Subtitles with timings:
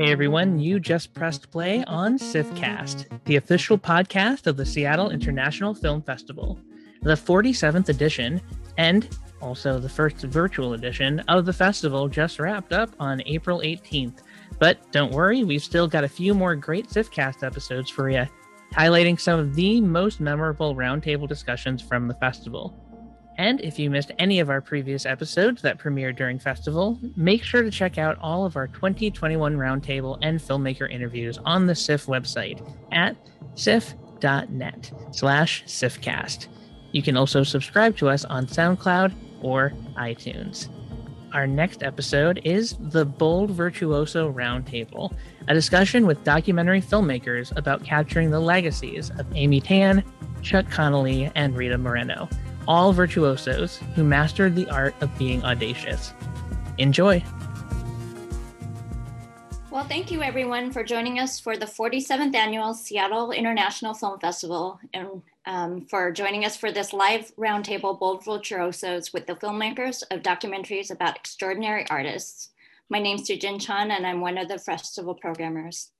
[0.00, 5.74] Hey everyone, you just pressed play on SIFFcast, the official podcast of the Seattle International
[5.74, 6.58] Film Festival.
[7.02, 8.40] The 47th edition,
[8.78, 14.22] and also the first virtual edition of the festival, just wrapped up on April 18th.
[14.58, 18.24] But don't worry, we've still got a few more great SIFFcast episodes for you,
[18.72, 22.89] highlighting some of the most memorable roundtable discussions from the festival.
[23.40, 27.62] And if you missed any of our previous episodes that premiered during festival, make sure
[27.62, 32.60] to check out all of our 2021 roundtable and filmmaker interviews on the SIFF website
[32.92, 33.16] at
[33.54, 36.48] siff.net slash siffcast.
[36.92, 40.68] You can also subscribe to us on SoundCloud or iTunes.
[41.32, 45.16] Our next episode is the Bold Virtuoso Roundtable,
[45.48, 50.04] a discussion with documentary filmmakers about capturing the legacies of Amy Tan,
[50.42, 52.28] Chuck Connelly, and Rita Moreno
[52.70, 56.14] all virtuosos who mastered the art of being audacious.
[56.78, 57.20] Enjoy!
[59.72, 64.78] Well, thank you everyone for joining us for the 47th annual Seattle International Film Festival
[64.94, 70.22] and um, for joining us for this live roundtable Bold Virtuosos with the filmmakers of
[70.22, 72.50] documentaries about extraordinary artists.
[72.88, 75.90] My name is Sujin Chan and I'm one of the festival programmers.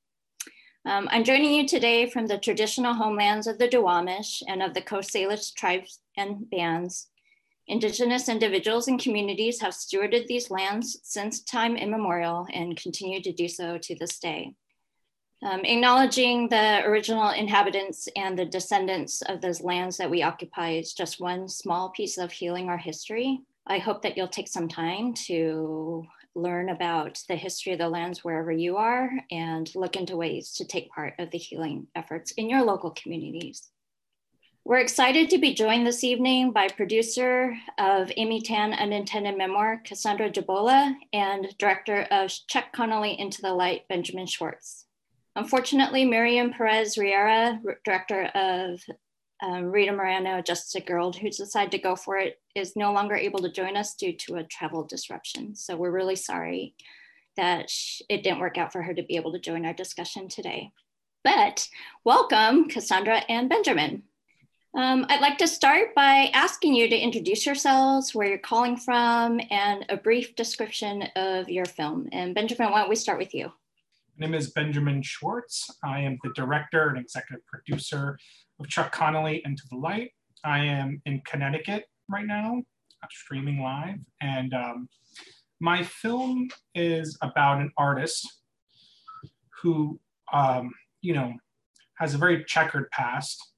[0.86, 4.80] Um, I'm joining you today from the traditional homelands of the Duwamish and of the
[4.80, 7.08] Coast Salish tribes and bands.
[7.66, 13.48] Indigenous individuals and communities have stewarded these lands since time immemorial and continue to do
[13.48, 14.54] so to this day.
[15.42, 20.92] Um, acknowledging the original inhabitants and the descendants of those lands that we occupy is
[20.92, 23.40] just one small piece of healing our history.
[23.66, 26.04] I hope that you'll take some time to
[26.34, 30.64] learn about the history of the lands wherever you are and look into ways to
[30.64, 33.70] take part of the healing efforts in your local communities.
[34.62, 40.30] We're excited to be joined this evening by producer of Amy Tan Unintended Memoir, Cassandra
[40.30, 44.84] Jabola, and director of Chuck Connelly Into the Light, Benjamin Schwartz.
[45.34, 48.80] Unfortunately, Mariem Perez Riera, director of
[49.42, 53.16] um, Rita Moreno, just a girl who's decided to go for it, is no longer
[53.16, 55.56] able to join us due to a travel disruption.
[55.56, 56.74] So we're really sorry
[57.38, 57.72] that
[58.10, 60.70] it didn't work out for her to be able to join our discussion today.
[61.24, 61.66] But
[62.04, 64.02] welcome, Cassandra and Benjamin.
[64.76, 69.40] Um, I'd like to start by asking you to introduce yourselves, where you're calling from,
[69.50, 72.08] and a brief description of your film.
[72.12, 73.50] And Benjamin, why don't we start with you?
[74.16, 75.68] My name is Benjamin Schwartz.
[75.82, 78.16] I am the director and executive producer
[78.60, 80.12] of Chuck Connelly Into the Light.
[80.44, 82.62] I am in Connecticut right now,
[83.10, 83.98] streaming live.
[84.20, 84.88] And um,
[85.58, 88.24] my film is about an artist
[89.60, 89.98] who,
[90.32, 90.70] um,
[91.02, 91.32] you know,
[91.98, 93.49] has a very checkered past.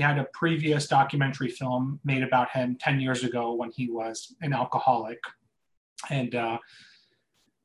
[0.00, 4.34] He had a previous documentary film made about him 10 years ago when he was
[4.40, 5.18] an alcoholic.
[6.08, 6.56] And uh,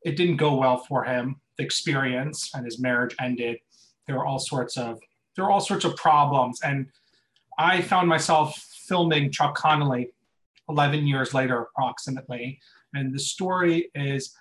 [0.03, 3.59] it didn't go well for him, the experience, and his marriage ended.
[4.05, 4.99] There were all sorts of
[5.37, 6.59] there are all sorts of problems.
[6.61, 6.87] And
[7.57, 10.09] I found myself filming Chuck Connelly
[10.67, 12.59] 11 years later, approximately.
[12.93, 14.35] And the story is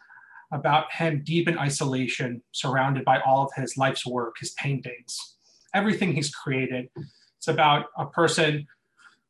[0.50, 5.36] about him deep in isolation, surrounded by all of his life's work, his paintings,
[5.72, 6.88] everything he's created.
[7.44, 8.66] It's about a person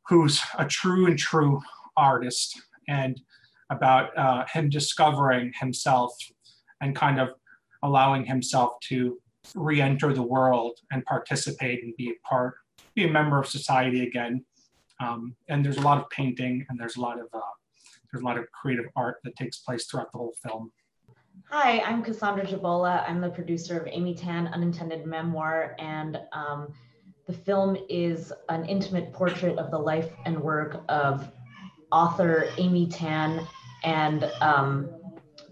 [0.07, 1.61] who's a true and true
[1.97, 3.19] artist and
[3.69, 6.13] about uh, him discovering himself
[6.79, 7.31] and kind of
[7.83, 9.19] allowing himself to
[9.53, 12.55] re-enter the world and participate and be a part,
[12.95, 14.45] be a member of society again.
[15.01, 17.41] Um, and there's a lot of painting and there's a lot of uh,
[18.09, 20.71] there's a lot of creative art that takes place throughout the whole film.
[21.49, 23.03] Hi, I'm Cassandra Jabola.
[23.09, 26.73] I'm the producer of Amy Tan Unintended Memoir, and um,
[27.27, 31.31] the film is an intimate portrait of the life and work of
[31.91, 33.45] author Amy Tan
[33.83, 34.89] and um,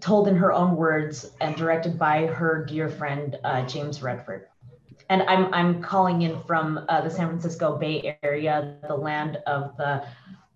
[0.00, 4.48] told in her own words and directed by her dear friend uh, James Redford.
[5.10, 9.76] And I'm I'm calling in from uh, the San Francisco Bay Area, the land of
[9.76, 10.06] the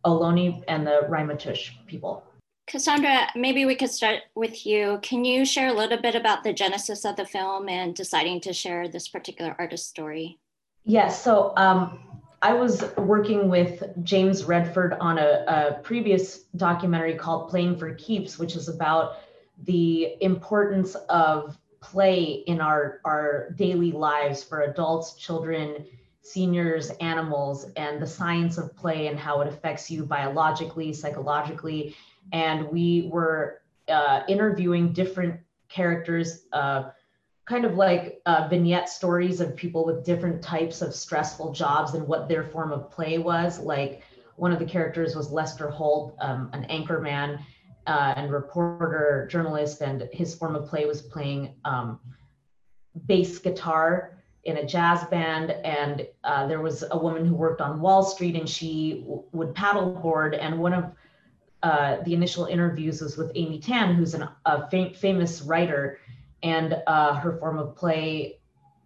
[0.05, 2.25] Ohlone and the Ramaytush people.
[2.67, 5.00] Cassandra, maybe we could start with you.
[5.03, 8.53] Can you share a little bit about the genesis of the film and deciding to
[8.53, 10.38] share this particular artist story?
[10.84, 11.22] Yes.
[11.22, 12.00] So um,
[12.40, 18.38] I was working with James Redford on a, a, previous documentary called Playing for Keeps,
[18.38, 19.16] which is about
[19.64, 25.84] the importance of play in our, our daily lives for adults, children,
[26.22, 31.96] seniors, animals, and the science of play and how it affects you biologically, psychologically.
[32.32, 36.90] And we were uh, interviewing different characters, uh,
[37.49, 42.06] kind of like uh, vignette stories of people with different types of stressful jobs and
[42.06, 43.59] what their form of play was.
[43.59, 44.03] Like
[44.37, 47.41] one of the characters was Lester Holt, um, an anchor man
[47.87, 51.99] uh, and reporter, journalist, and his form of play was playing um,
[53.06, 55.50] bass guitar in a jazz band.
[55.50, 59.55] And uh, there was a woman who worked on wall street and she w- would
[59.55, 60.93] paddleboard and one of
[61.62, 65.99] uh, the initial interviews was with amy tan who's an, a fam- famous writer
[66.43, 68.38] and uh, her form of play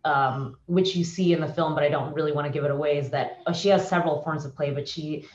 [0.05, 2.71] um, which you see in the film but i don't really want to give it
[2.71, 5.27] away is that uh, she has several forms of play but she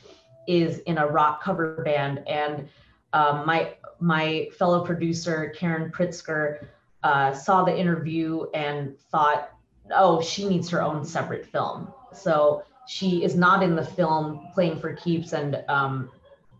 [0.46, 2.68] is in a rock cover band and
[3.12, 6.66] um, my my fellow producer karen pritzker
[7.02, 9.50] uh, saw the interview and thought
[9.94, 11.92] oh, she needs her own separate film.
[12.12, 16.10] So she is not in the film playing for keeps, and um,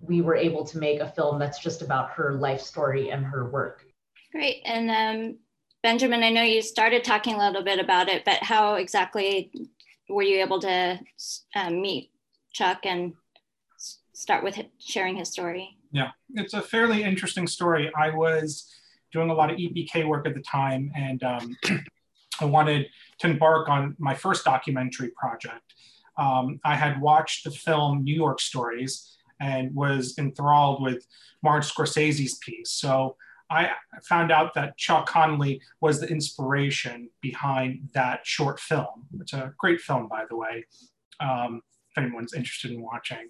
[0.07, 3.51] we were able to make a film that's just about her life story and her
[3.51, 3.85] work.
[4.33, 4.61] Great.
[4.65, 5.39] And um,
[5.83, 9.53] Benjamin, I know you started talking a little bit about it, but how exactly
[10.09, 10.99] were you able to
[11.55, 12.11] um, meet
[12.53, 13.13] Chuck and
[14.13, 15.77] start with sharing his story?
[15.93, 17.91] Yeah, it's a fairly interesting story.
[17.97, 18.75] I was
[19.13, 21.57] doing a lot of EPK work at the time, and um,
[22.41, 22.89] I wanted
[23.21, 25.75] to embark on my first documentary project.
[26.19, 31.07] Um, I had watched the film New York Stories and was enthralled with
[31.43, 32.73] Martin Scorsese's piece.
[32.73, 33.17] So
[33.51, 33.71] I
[34.05, 39.07] found out that Chuck Connelly was the inspiration behind that short film.
[39.21, 40.67] It's a great film, by the way,
[41.21, 43.29] um, if anyone's interested in watching.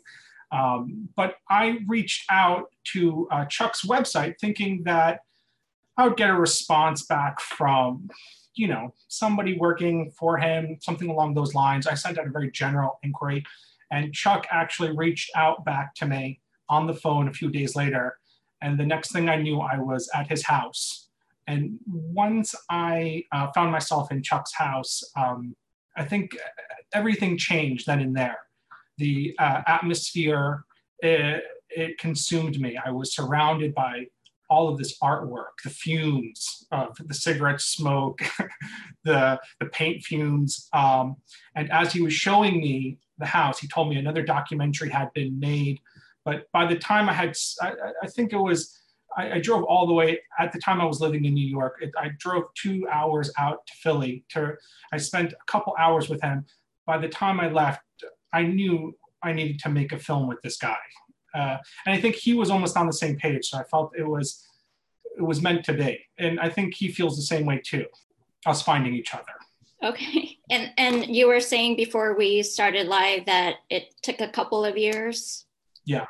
[0.51, 5.21] Um, but I reached out to uh, Chuck's website thinking that
[5.97, 8.09] I would get a response back from
[8.59, 11.87] you know, somebody working for him, something along those lines.
[11.87, 13.45] I sent out a very general inquiry,
[13.91, 18.18] and Chuck actually reached out back to me on the phone a few days later.
[18.61, 21.09] And the next thing I knew, I was at his house.
[21.47, 25.57] And once I uh, found myself in Chuck's house, um,
[25.97, 26.37] I think
[26.93, 28.39] everything changed then and there.
[28.99, 30.65] The uh, atmosphere,
[31.01, 32.79] it, it consumed me.
[32.85, 34.07] I was surrounded by
[34.51, 38.23] all of this artwork, the fumes of the cigarette smoke,
[39.05, 40.69] the, the paint fumes.
[40.73, 41.17] Um,
[41.55, 45.39] and as he was showing me the house, he told me another documentary had been
[45.39, 45.81] made.
[46.29, 47.73] But by the time I had, I,
[48.03, 48.79] I think it was,
[49.17, 51.77] I, I, drove all the way, at the time I was living in New York,
[51.81, 54.27] it, I drove two hours out to Philly.
[54.33, 54.55] To,
[54.93, 56.45] I spent a couple hours with him.
[56.85, 57.81] By the time I left,
[58.31, 60.77] I knew I needed to make a film with this guy.
[61.35, 63.47] Uh, and I think he was almost on the same page.
[63.49, 64.47] So I felt it was
[65.17, 67.87] it was meant to be, and I think he feels the same way too.
[68.45, 69.33] Us finding each other.
[69.83, 74.63] Okay, and and you were saying before we started live that it took a couple
[74.63, 75.47] of years.
[75.89, 76.05] Yeah,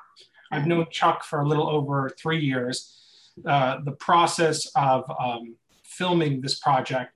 [0.51, 2.99] I've known Chuck for a little over three years.
[3.47, 5.55] Uh, the process of um,
[5.85, 7.13] filming this project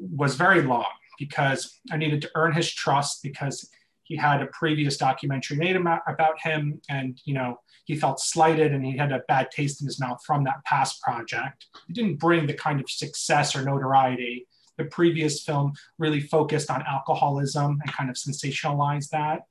[0.00, 0.86] was very long
[1.18, 3.68] because I needed to earn his trust because
[4.04, 8.82] he had a previous documentary made about him and you know he felt slighted and
[8.82, 11.66] he had a bad taste in his mouth from that past project.
[11.86, 14.46] It didn't bring the kind of success or notoriety.
[14.78, 19.42] The previous film really focused on alcoholism and kind of sensationalized that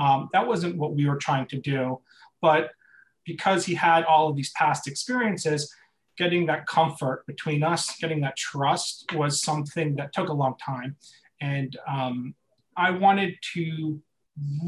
[0.00, 2.00] um, that wasn't what we were trying to do
[2.40, 2.70] but
[3.24, 5.72] because he had all of these past experiences
[6.18, 10.96] getting that comfort between us getting that trust was something that took a long time
[11.40, 12.34] and um,
[12.76, 14.00] I wanted to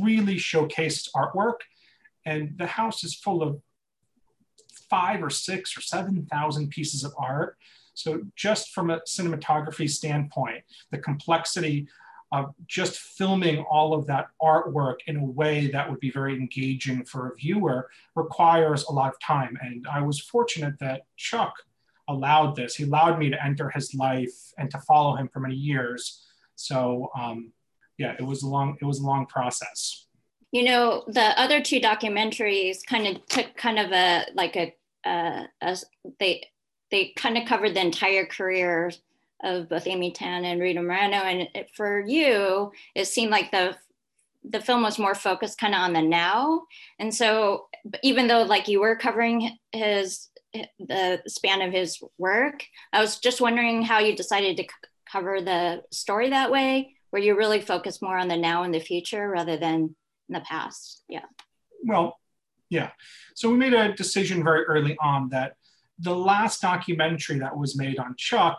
[0.01, 1.61] really showcase artwork.
[2.25, 3.61] And the house is full of
[4.91, 7.57] five or six or 7,000 pieces of art.
[7.95, 11.89] So, just from a cinematography standpoint, the complexity
[12.33, 17.05] of just filming all of that artwork in a way that would be very engaging
[17.05, 19.57] for a viewer requires a lot of time.
[19.61, 21.55] And I was fortunate that Chuck
[22.09, 22.75] allowed this.
[22.75, 26.25] He allowed me to enter his life and to follow him for many years.
[26.57, 27.53] So, um,
[27.99, 30.07] yeah, it was a long it was a long process.
[30.53, 34.75] You know, the other two documentaries kind of took kind of a like a,
[35.05, 35.77] uh, a
[36.19, 36.47] they
[36.91, 38.93] they kind of covered the entire career
[39.43, 43.77] of both Amy Tan and Rita Moreno, and for you, it seemed like the
[44.45, 46.63] the film was more focused kind of on the now,
[46.99, 47.67] and so
[48.03, 50.29] even though like you were covering his
[50.79, 54.69] the span of his work, I was just wondering how you decided to c-
[55.11, 58.81] cover the story that way where you really focus more on the now and the
[58.81, 59.95] future rather than
[60.29, 61.05] in the past.
[61.09, 61.25] Yeah.
[61.85, 62.19] Well,
[62.71, 62.91] yeah.
[63.35, 65.57] So we made a decision very early on that
[65.99, 68.59] the last documentary that was made on Chuck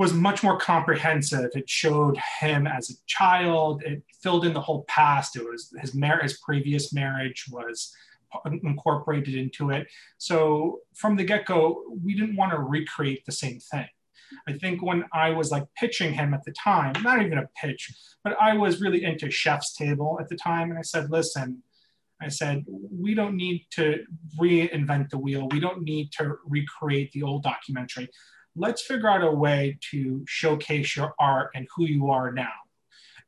[0.00, 1.50] was much more comprehensive.
[1.54, 3.82] It showed him as a child.
[3.82, 5.36] It filled in the whole past.
[5.36, 7.94] It was his mar- his previous marriage was
[8.62, 9.88] incorporated into it.
[10.16, 13.88] So from the get go, we didn't want to recreate the same thing.
[14.48, 17.92] I think when I was like pitching him at the time, not even a pitch,
[18.24, 20.70] but I was really into Chef's Table at the time.
[20.70, 21.62] And I said, listen,
[22.22, 24.02] I said, we don't need to
[24.40, 25.46] reinvent the wheel.
[25.50, 28.08] We don't need to recreate the old documentary.
[28.56, 32.52] Let's figure out a way to showcase your art and who you are now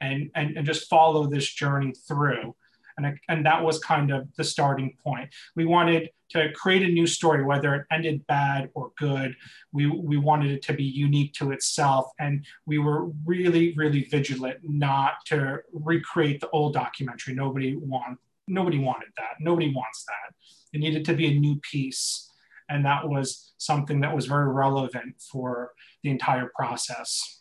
[0.00, 2.54] and, and, and just follow this journey through.
[2.98, 5.30] And, and that was kind of the starting point.
[5.56, 9.34] We wanted to create a new story, whether it ended bad or good.
[9.72, 12.10] We, we wanted it to be unique to itself.
[12.18, 17.34] And we were really, really vigilant not to recreate the old documentary.
[17.34, 19.40] Nobody, want, nobody wanted that.
[19.40, 20.34] Nobody wants that.
[20.72, 22.31] It needed to be a new piece.
[22.72, 27.40] And that was something that was very relevant for the entire process.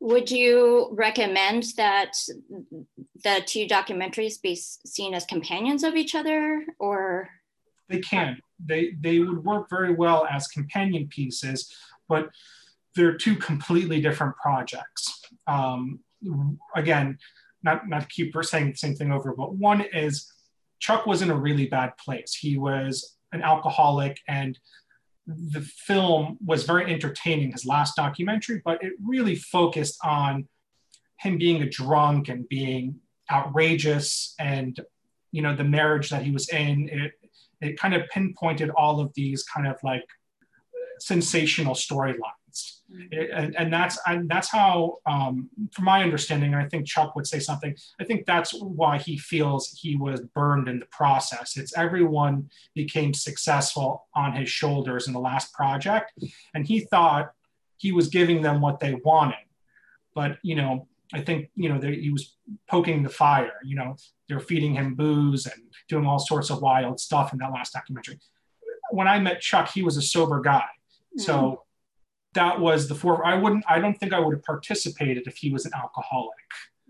[0.00, 2.14] Would you recommend that
[3.22, 7.28] the two documentaries be seen as companions of each other or?
[7.88, 8.40] They can.
[8.64, 11.72] They, they would work very well as companion pieces,
[12.08, 12.30] but
[12.96, 15.22] they're two completely different projects.
[15.46, 16.00] Um,
[16.74, 17.18] again,
[17.62, 20.32] not, not to keep saying the same thing over, but one is
[20.80, 22.34] Chuck was in a really bad place.
[22.34, 24.58] He was an alcoholic and
[25.26, 30.48] the film was very entertaining, his last documentary, but it really focused on
[31.18, 32.96] him being a drunk and being
[33.30, 34.80] outrageous and
[35.30, 37.12] you know the marriage that he was in it
[37.62, 40.04] it kind of pinpointed all of these kind of like
[40.98, 42.18] sensational storylines.
[43.12, 47.38] And, and, that's and that's how, um, from my understanding, I think Chuck would say
[47.38, 47.74] something.
[48.00, 51.56] I think that's why he feels he was burned in the process.
[51.56, 56.12] It's everyone became successful on his shoulders in the last project,
[56.54, 57.32] and he thought
[57.78, 59.44] he was giving them what they wanted.
[60.14, 62.36] But you know, I think you know he was
[62.68, 63.54] poking the fire.
[63.64, 63.96] You know,
[64.28, 68.18] they're feeding him booze and doing all sorts of wild stuff in that last documentary.
[68.90, 70.60] When I met Chuck, he was a sober guy.
[70.60, 71.20] Mm-hmm.
[71.20, 71.62] So
[72.34, 73.24] that was the four.
[73.24, 73.64] I wouldn't.
[73.68, 76.32] I don't think I would have participated if he was an alcoholic,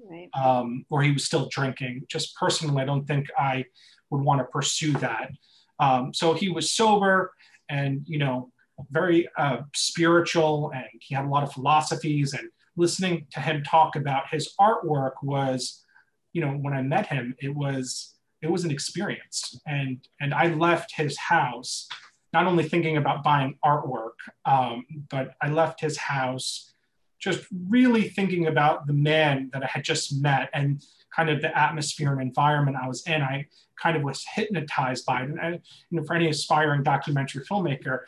[0.09, 0.29] right.
[0.35, 2.05] um, or he was still drinking.
[2.09, 3.65] Just personally, I don't think I
[4.11, 5.33] would want to pursue that.
[5.81, 7.33] Um, so he was sober,
[7.69, 8.53] and you know,
[8.91, 12.35] very uh, spiritual, and he had a lot of philosophies.
[12.35, 15.85] And listening to him talk about his artwork was,
[16.33, 19.61] you know, when I met him, it was it was an experience.
[19.67, 21.89] And and I left his house
[22.33, 24.13] not only thinking about buying artwork,
[24.45, 26.73] um, but I left his house
[27.19, 30.83] just really thinking about the man that I had just met and
[31.15, 33.23] kind of the atmosphere and environment I was in.
[33.23, 33.47] I
[33.81, 35.31] kind of was hypnotized by it.
[35.41, 35.61] And,
[35.91, 38.01] you know, for any aspiring documentary filmmaker,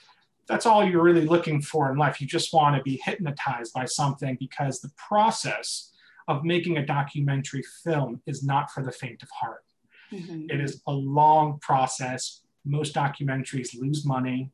[0.49, 2.21] that's all you're really looking for in life.
[2.21, 5.93] You just want to be hypnotized by something because the process
[6.27, 9.65] of making a documentary film is not for the faint of heart.
[10.13, 10.47] Mm-hmm.
[10.51, 14.51] It is a long process most documentaries lose money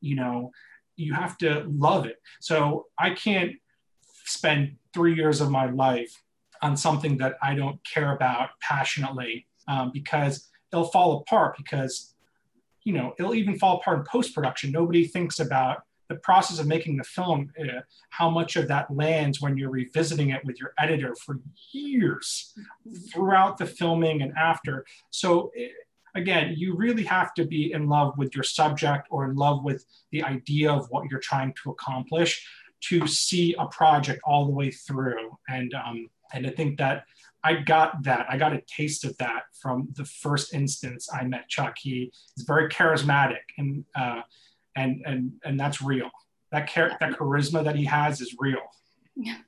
[0.00, 0.50] you know
[0.96, 2.20] you have to love it.
[2.40, 3.52] So i can't
[4.24, 6.22] spend three years of my life
[6.60, 12.14] on something that i don't care about passionately um, because it'll fall apart because
[12.84, 14.72] you know it'll even fall apart in post-production.
[14.72, 19.40] Nobody thinks about the process of making the film uh, how much of that lands
[19.40, 21.40] when you're revisiting it with your editor for
[21.72, 22.52] years
[23.12, 24.84] throughout the filming and after.
[25.10, 25.72] So it,
[26.14, 29.84] again, you really have to be in love with your subject or in love with
[30.10, 32.46] the idea of what you're trying to accomplish
[32.82, 35.36] to see a project all the way through.
[35.48, 37.04] And um, and I think that
[37.44, 38.26] I got that.
[38.28, 41.76] I got a taste of that from the first instance I met Chuck.
[41.80, 44.22] He is very charismatic, and uh,
[44.76, 46.10] and and and that's real.
[46.50, 48.62] That char- that charisma that he has is real.
[49.16, 49.38] Yeah.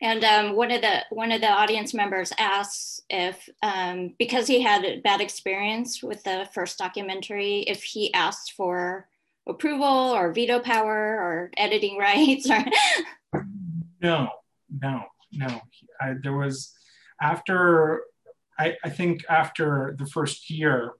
[0.00, 4.60] And um, one of the one of the audience members asks if, um, because he
[4.60, 9.08] had a bad experience with the first documentary, if he asked for
[9.48, 12.50] approval or veto power or editing rights.
[12.50, 12.64] Or
[14.02, 14.30] no,
[14.82, 15.60] no, no.
[16.00, 16.72] I, there was
[17.20, 18.02] after
[18.58, 20.92] I, I think after the first year,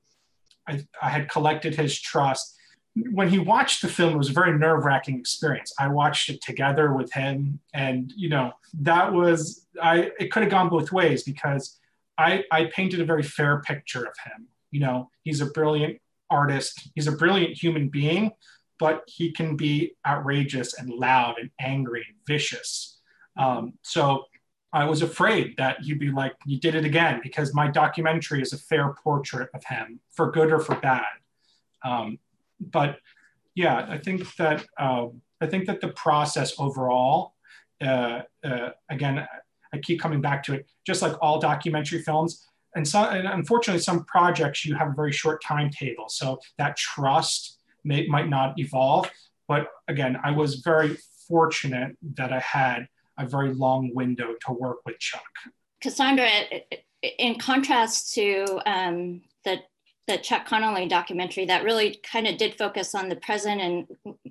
[0.69, 2.55] I, I had collected his trust
[2.97, 5.73] when he watched the film, it was a very nerve wracking experience.
[5.79, 10.11] I watched it together with him, and you know that was I.
[10.19, 11.79] It could have gone both ways because
[12.17, 14.49] I I painted a very fair picture of him.
[14.71, 16.00] You know, he's a brilliant
[16.31, 16.88] artist.
[16.95, 18.33] He's a brilliant human being,
[18.79, 22.99] but he can be outrageous and loud and angry and vicious.
[23.37, 24.25] Um, so
[24.73, 28.53] I was afraid that you'd be like, you did it again, because my documentary is
[28.53, 31.05] a fair portrait of him, for good or for bad.
[31.85, 32.19] Um,
[32.60, 32.98] but
[33.54, 35.06] yeah, I think that uh,
[35.40, 37.34] I think that the process overall,
[37.82, 39.26] uh, uh, again,
[39.72, 40.66] I keep coming back to it.
[40.86, 45.12] Just like all documentary films, and so and unfortunately, some projects you have a very
[45.12, 49.10] short timetable, so that trust may might not evolve.
[49.48, 50.96] But again, I was very
[51.28, 55.22] fortunate that I had a very long window to work with Chuck.
[55.80, 56.28] Cassandra,
[57.18, 59.60] in contrast to um, the
[60.06, 63.86] the Chuck Connelly documentary that really kind of did focus on the present and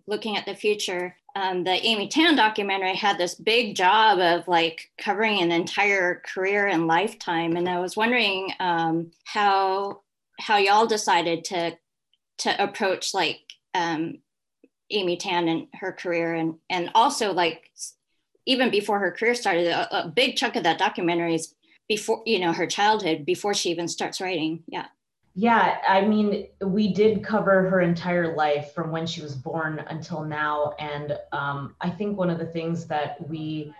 [0.07, 1.15] looking at the future.
[1.35, 6.67] um, the Amy Tan documentary had this big job of like covering an entire career
[6.67, 10.01] and lifetime, and I was wondering um, how
[10.39, 11.77] how y'all decided to
[12.39, 13.41] to approach like
[13.73, 14.19] um,
[14.91, 17.69] Amy Tan and her career, and and also like
[18.45, 21.53] even before her career started, a, a big chunk of that documentary is
[21.89, 24.63] before you know her childhood, before she even starts writing.
[24.67, 24.85] Yeah.
[25.37, 30.23] Yeah, I mean, we did cover her entire life from when she was born until
[30.23, 30.73] now.
[30.79, 33.73] And um, I think one of the things that we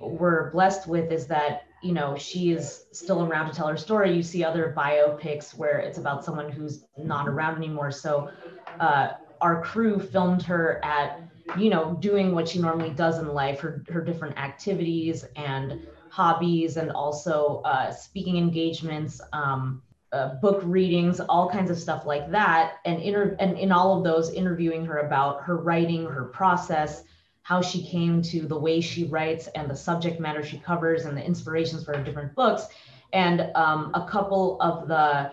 [0.00, 4.12] were blessed with is that, you know, she is still around to tell her story.
[4.12, 7.92] You see other biopics where it's about someone who's not around anymore.
[7.92, 8.32] So
[8.80, 11.22] uh, our crew filmed her at,
[11.56, 16.76] you know, doing what she normally does in life, her, her different activities and hobbies,
[16.76, 19.20] and also uh, speaking engagements.
[19.32, 19.80] Um,
[20.12, 24.04] uh, book readings, all kinds of stuff like that, and inter- and in all of
[24.04, 27.04] those, interviewing her about her writing, her process,
[27.42, 31.16] how she came to the way she writes, and the subject matter she covers, and
[31.16, 32.66] the inspirations for her different books.
[33.12, 35.32] And um, a couple of the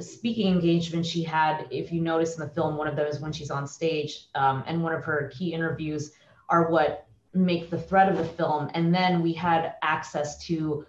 [0.00, 3.50] speaking engagements she had, if you notice in the film, one of those when she's
[3.50, 6.12] on stage, um, and one of her key interviews
[6.48, 8.70] are what make the thread of the film.
[8.74, 10.86] And then we had access to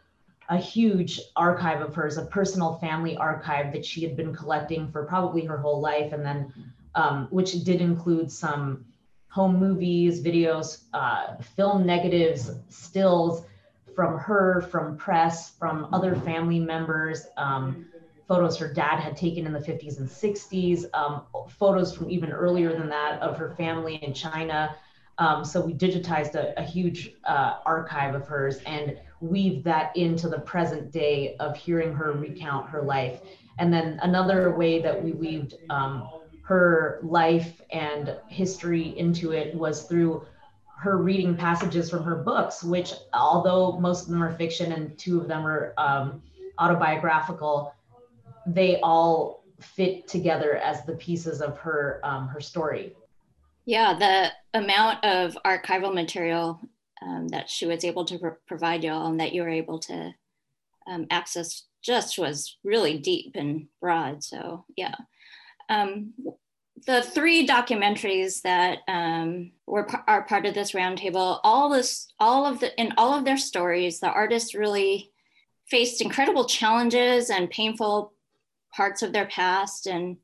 [0.50, 5.06] a huge archive of hers, a personal family archive that she had been collecting for
[5.06, 6.51] probably her whole life, and then
[6.96, 8.86] um, which did include some
[9.29, 13.44] home movies, videos, uh, film negatives, stills
[13.96, 17.86] from her, from press, from other family members, um,
[18.27, 22.72] photos her dad had taken in the 50s and 60s, um, photos from even earlier
[22.75, 24.75] than that of her family in China.
[25.19, 30.29] Um, so we digitized a, a huge uh, archive of hers and weave that into
[30.29, 33.19] the present day of hearing her recount her life.
[33.59, 36.09] And then another way that we weaved um,
[36.43, 40.25] her life and history into it was through
[40.77, 45.19] her reading passages from her books, which, although most of them are fiction and two
[45.19, 46.23] of them are um,
[46.58, 47.73] autobiographical,
[48.47, 52.95] they all fit together as the pieces of her um, her story.
[53.69, 56.60] Yeah, the amount of archival material
[57.03, 60.12] um, that she was able to pro- provide y'all and that you were able to
[60.88, 64.23] um, access just was really deep and broad.
[64.23, 64.95] So yeah.
[65.69, 66.15] Um,
[66.88, 72.62] the three documentaries that um, were are part of this roundtable, all this, all of
[72.62, 75.12] the, in all of their stories, the artists really
[75.69, 78.13] faced incredible challenges and painful
[78.75, 80.17] parts of their past and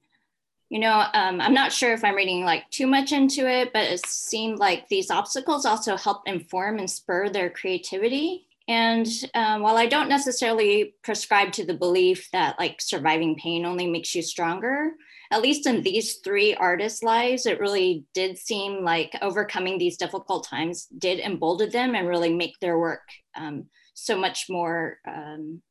[0.70, 3.84] you know, um, I'm not sure if I'm reading like too much into it, but
[3.84, 8.48] it seemed like these obstacles also help inform and spur their creativity.
[8.68, 13.86] And um, while I don't necessarily prescribe to the belief that like surviving pain only
[13.86, 14.94] makes you stronger,
[15.32, 20.48] at least in these three artists' lives, it really did seem like overcoming these difficult
[20.48, 25.62] times did embolden them and really make their work um, so much more um,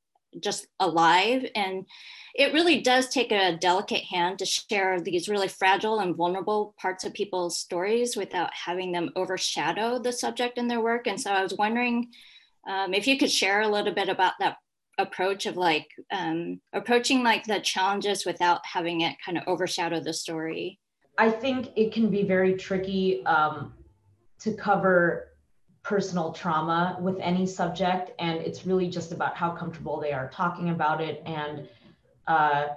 [0.40, 1.44] just alive.
[1.54, 1.86] And
[2.34, 7.04] it really does take a delicate hand to share these really fragile and vulnerable parts
[7.04, 11.06] of people's stories without having them overshadow the subject in their work.
[11.06, 12.10] And so I was wondering
[12.68, 14.56] um, if you could share a little bit about that
[14.98, 20.12] approach of like um, approaching like the challenges without having it kind of overshadow the
[20.12, 20.78] story.
[21.18, 23.74] I think it can be very tricky um,
[24.40, 25.33] to cover
[25.84, 30.70] personal trauma with any subject and it's really just about how comfortable they are talking
[30.70, 31.22] about it.
[31.26, 31.68] And
[32.26, 32.68] uh,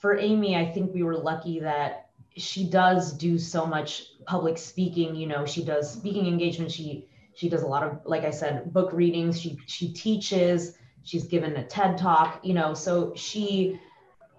[0.00, 5.14] for amy i think we were lucky that she does do so much public speaking
[5.14, 8.72] you know she does speaking engagement she she does a lot of like i said
[8.72, 13.78] book readings she she teaches she's given a ted talk you know so she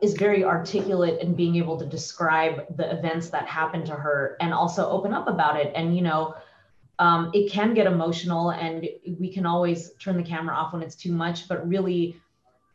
[0.02, 4.52] is very articulate in being able to describe the events that happened to her and
[4.52, 5.72] also open up about it.
[5.76, 6.34] And you know
[7.00, 8.88] um, it can get emotional and
[9.20, 12.16] we can always turn the camera off when it's too much but really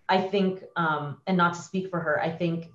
[0.08, 2.70] i think um, and not to speak for her i think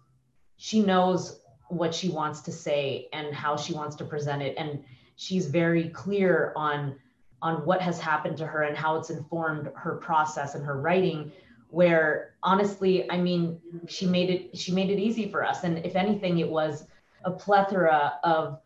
[0.58, 4.56] she knows what she wants to say and how she wants to present it.
[4.58, 4.84] And
[5.16, 6.96] she's very clear on
[7.44, 11.32] on what has happened to her and how it's informed her process and her writing
[11.70, 15.64] where honestly i mean she made it she made it easy for us.
[15.64, 16.86] And if anything it was
[17.24, 18.61] a plethora of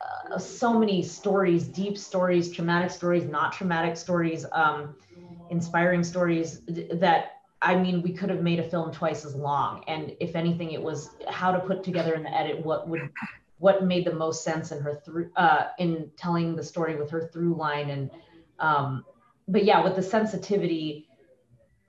[0.00, 4.94] uh, so many stories, deep stories, traumatic stories, not traumatic stories, um,
[5.50, 7.32] inspiring stories that
[7.62, 9.84] I mean, we could have made a film twice as long.
[9.86, 13.10] And if anything, it was how to put together in the edit what would
[13.58, 17.28] what made the most sense in her through uh, in telling the story with her
[17.32, 18.10] through line and
[18.58, 19.04] um,
[19.48, 21.09] but yeah, with the sensitivity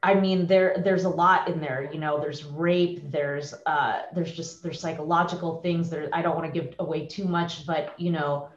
[0.04, 1.90] I mean, there there's a lot in there.
[1.94, 3.12] You know, there's rape.
[3.12, 5.90] There's uh, there's just there's psychological things.
[5.90, 8.50] There, I don't want to give away too much, but you know,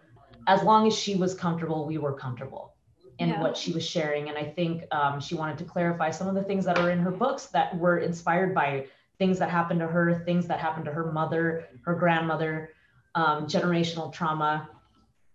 [0.46, 2.72] as long as she was comfortable, we were comfortable
[3.18, 3.42] in Yeah.
[3.42, 4.28] what she was sharing.
[4.28, 6.98] And I think um, she wanted to clarify some of the things that are in
[6.98, 8.86] her books that were inspired by
[9.18, 12.70] things that happened to her, things that happened to her mother, her grandmother,
[13.14, 14.68] um, generational trauma.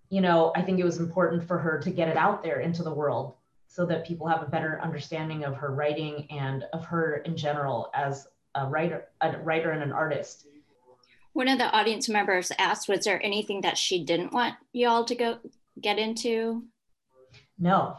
[0.10, 2.84] You know, I think it was important for her to get it out there into
[2.84, 3.36] the world
[3.70, 7.92] so that people have a better understanding of her writing and of her in general
[7.94, 10.48] as a writer, a writer and an artist.
[11.34, 15.14] One of the audience members asked, was there anything that she didn't want y'all to
[15.14, 15.38] go
[15.80, 16.64] get into?
[17.60, 17.98] No,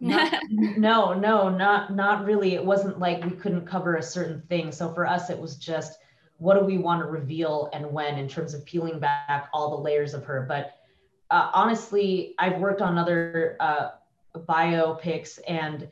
[0.00, 2.54] no, no, no, not not really.
[2.54, 4.72] It wasn't like we couldn't cover a certain thing.
[4.72, 5.98] So for us, it was just
[6.38, 9.82] what do we want to reveal and when in terms of peeling back all the
[9.82, 10.46] layers of her.
[10.48, 10.72] But
[11.30, 13.90] uh, honestly, I've worked on other uh,
[14.36, 15.88] biopics, and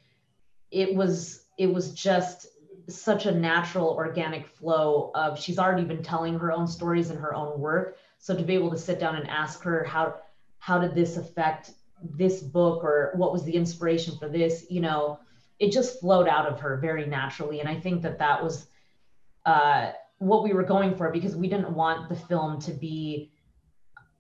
[0.70, 2.46] it was it was just
[2.88, 7.35] such a natural, organic flow of she's already been telling her own stories in her
[7.35, 7.96] own work.
[8.18, 10.14] So to be able to sit down and ask her how
[10.59, 11.72] how did this affect
[12.03, 15.18] this book or what was the inspiration for this you know
[15.59, 18.66] it just flowed out of her very naturally and i think that that was
[19.46, 23.31] uh, what we were going for because we didn't want the film to be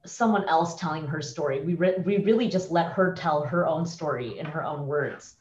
[0.04, 3.84] someone else telling her story we, re- we really just let her tell her own
[3.84, 5.36] story in her own words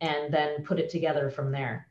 [0.00, 1.86] and then put it together from there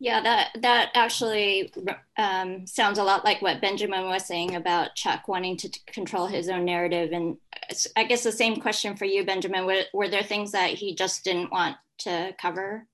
[0.00, 1.72] Yeah, that that actually
[2.16, 6.28] um, sounds a lot like what Benjamin was saying about Chuck wanting to t- control
[6.28, 7.10] his own narrative.
[7.12, 7.36] And
[7.96, 9.66] I guess the same question for you, Benjamin.
[9.66, 12.86] Were, were there things that he just didn't want to cover?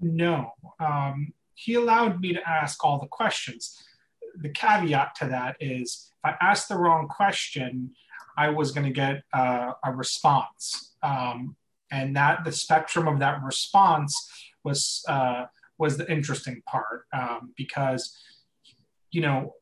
[0.00, 3.80] No, um, he allowed me to ask all the questions.
[4.36, 7.92] The caveat to that is if I asked the wrong question,
[8.36, 10.94] I was going to get uh, a response.
[11.02, 11.56] Um,
[11.90, 14.30] and that the spectrum of that response
[14.64, 15.44] was uh,
[15.78, 18.16] was the interesting part um, because
[19.10, 19.54] you know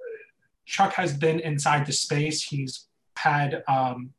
[0.67, 2.45] Chuck has been inside the space.
[2.45, 4.11] He's had um,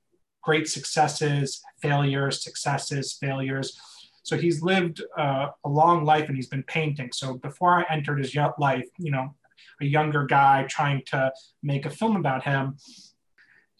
[0.41, 3.79] great successes, failures, successes, failures.
[4.23, 7.11] So he's lived uh, a long life and he's been painting.
[7.13, 9.33] So before I entered his life, you know,
[9.81, 12.77] a younger guy trying to make a film about him,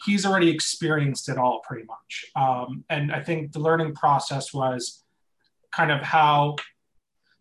[0.06, 2.26] he's already experienced it all pretty much.
[2.36, 5.04] Um, and I think the learning process was
[5.72, 6.56] kind of how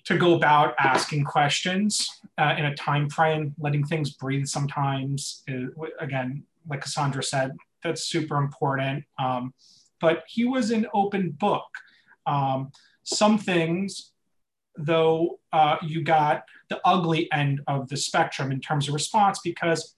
[0.05, 5.43] to go about asking questions uh, in a time frame, letting things breathe sometimes.
[5.47, 9.05] Is, again, like Cassandra said, that's super important.
[9.19, 9.55] Um,
[10.01, 11.67] but he was an open book.
[12.27, 14.10] Um, some things,
[14.85, 19.97] though, uh, you got the ugly end of the spectrum in terms of response because,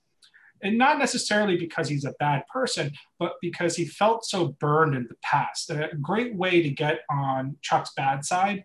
[0.63, 5.07] and not necessarily because he's a bad person, but because he felt so burned in
[5.09, 5.71] the past.
[5.71, 8.65] A great way to get on Chuck's bad side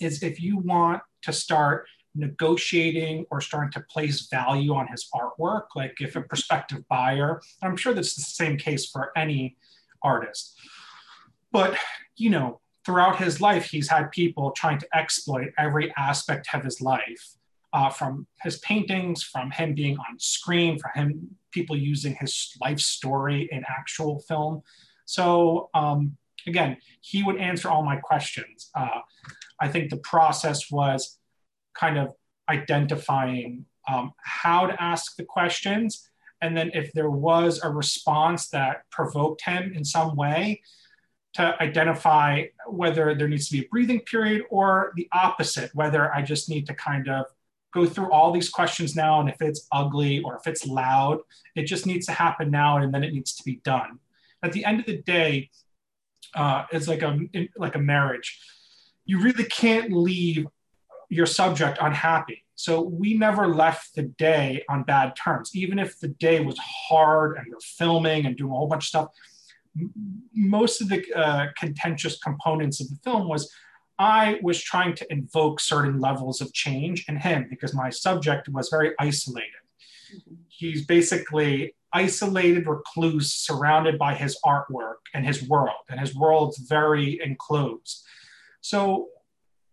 [0.00, 5.66] is if you want to start negotiating or starting to place value on his artwork,
[5.76, 9.56] like if a prospective buyer, I'm sure that's the same case for any
[10.02, 10.58] artist.
[11.52, 11.76] But,
[12.16, 16.80] you know, throughout his life, he's had people trying to exploit every aspect of his
[16.80, 17.34] life.
[17.74, 22.80] Uh, from his paintings, from him being on screen, from him people using his life
[22.80, 24.62] story in actual film.
[25.04, 28.70] So um, again, he would answer all my questions.
[28.74, 29.00] Uh,
[29.60, 31.18] I think the process was
[31.74, 32.14] kind of
[32.48, 36.08] identifying um, how to ask the questions.
[36.40, 40.62] And then if there was a response that provoked him in some way,
[41.34, 46.22] to identify whether there needs to be a breathing period or the opposite, whether I
[46.22, 47.26] just need to kind of
[47.72, 49.20] go through all these questions now.
[49.20, 51.18] And if it's ugly or if it's loud,
[51.54, 53.98] it just needs to happen now and then it needs to be done.
[54.42, 55.50] At the end of the day,
[56.34, 57.18] uh, it's like a,
[57.56, 58.40] like a marriage.
[59.04, 60.46] You really can't leave
[61.08, 62.44] your subject unhappy.
[62.54, 67.36] So we never left the day on bad terms, even if the day was hard
[67.36, 69.08] and you're filming and doing a whole bunch of stuff.
[70.34, 73.52] Most of the uh, contentious components of the film was
[73.98, 78.68] I was trying to invoke certain levels of change in him because my subject was
[78.68, 79.64] very isolated.
[80.14, 80.34] Mm-hmm.
[80.48, 87.20] He's basically isolated recluse surrounded by his artwork and his world, and his world's very
[87.24, 88.04] enclosed.
[88.60, 89.08] So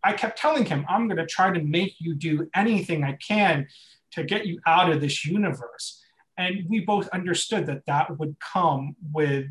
[0.03, 3.67] I kept telling him, I'm going to try to make you do anything I can
[4.11, 6.01] to get you out of this universe.
[6.37, 9.45] And we both understood that that would come with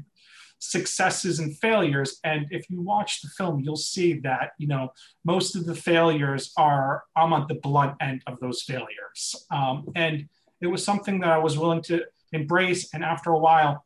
[0.70, 2.18] successes and failures.
[2.24, 4.92] And if you watch the film, you'll see that, you know,
[5.24, 9.46] most of the failures are, I'm at the blunt end of those failures.
[9.50, 10.29] Um, and
[10.61, 12.92] it was something that I was willing to embrace.
[12.94, 13.85] And after a while,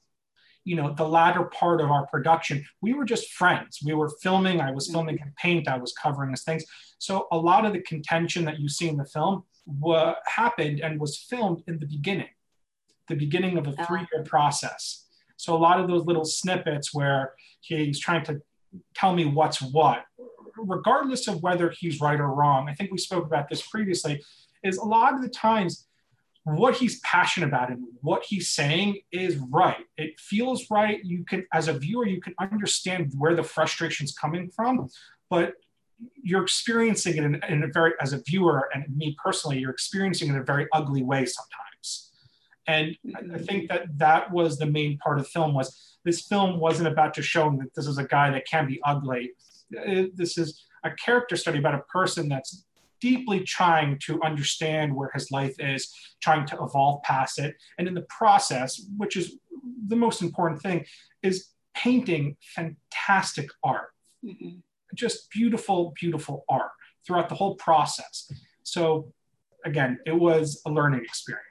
[0.64, 3.80] you know, the latter part of our production, we were just friends.
[3.84, 6.64] We were filming, I was filming in paint, I was covering his things.
[6.98, 11.00] So a lot of the contention that you see in the film wa- happened and
[11.00, 12.28] was filmed in the beginning,
[13.08, 15.06] the beginning of a three year process.
[15.38, 18.42] So a lot of those little snippets where he's trying to
[18.94, 20.04] tell me what's what,
[20.56, 24.22] regardless of whether he's right or wrong, I think we spoke about this previously,
[24.64, 25.86] is a lot of the times
[26.44, 29.84] what he's passionate about and what he's saying is right.
[29.96, 31.04] It feels right.
[31.04, 34.88] You can, as a viewer, you can understand where the frustration's coming from,
[35.30, 35.54] but
[36.20, 40.28] you're experiencing it in, in, a very, as a viewer, and me personally, you're experiencing
[40.30, 41.67] it in a very ugly way sometimes.
[42.68, 42.96] And
[43.34, 47.14] I think that that was the main part of film was this film wasn't about
[47.14, 49.32] just showing that this is a guy that can be ugly.
[49.70, 52.64] This is a character study about a person that's
[53.00, 57.56] deeply trying to understand where his life is, trying to evolve past it.
[57.78, 59.36] And in the process, which is
[59.86, 60.84] the most important thing,
[61.22, 63.90] is painting fantastic art.
[64.24, 64.58] Mm-hmm.
[64.94, 66.70] Just beautiful, beautiful art
[67.06, 68.30] throughout the whole process.
[68.62, 69.12] So,
[69.64, 71.47] again, it was a learning experience.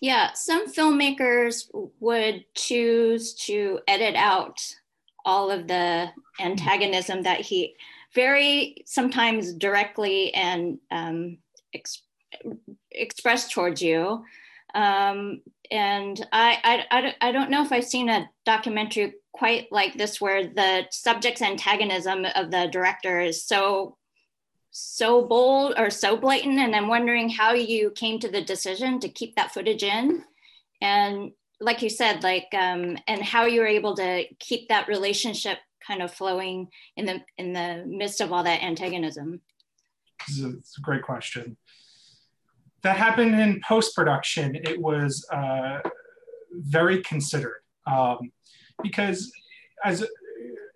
[0.00, 1.64] Yeah, some filmmakers
[2.00, 4.62] would choose to edit out
[5.24, 6.08] all of the
[6.40, 7.74] antagonism that he
[8.14, 11.38] very sometimes directly and um,
[11.74, 12.02] ex-
[12.90, 14.24] expressed towards you.
[14.74, 20.20] Um, and I, I, I, don't know if I've seen a documentary quite like this
[20.20, 23.96] where the subject's antagonism of the director is so
[24.78, 29.08] so bold or so blatant and i'm wondering how you came to the decision to
[29.08, 30.24] keep that footage in
[30.80, 35.58] and like you said like um, and how you were able to keep that relationship
[35.88, 39.40] kind of flowing in the in the midst of all that antagonism?
[40.28, 41.56] It's a, it's a great question.
[42.82, 44.54] That happened in post production.
[44.54, 45.80] It was uh,
[46.52, 48.30] very considered um,
[48.82, 49.32] because
[49.84, 50.04] as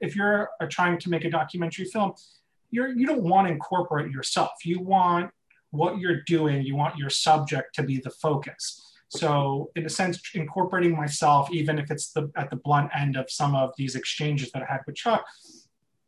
[0.01, 2.15] if you're trying to make a documentary film,
[2.73, 4.51] you're you don't want to incorporate yourself.
[4.65, 5.31] You want
[5.71, 6.63] what you're doing.
[6.63, 8.81] You want your subject to be the focus.
[9.09, 13.31] So in a sense, incorporating myself, even if it's the at the blunt end of
[13.31, 15.25] some of these exchanges that I had with Chuck,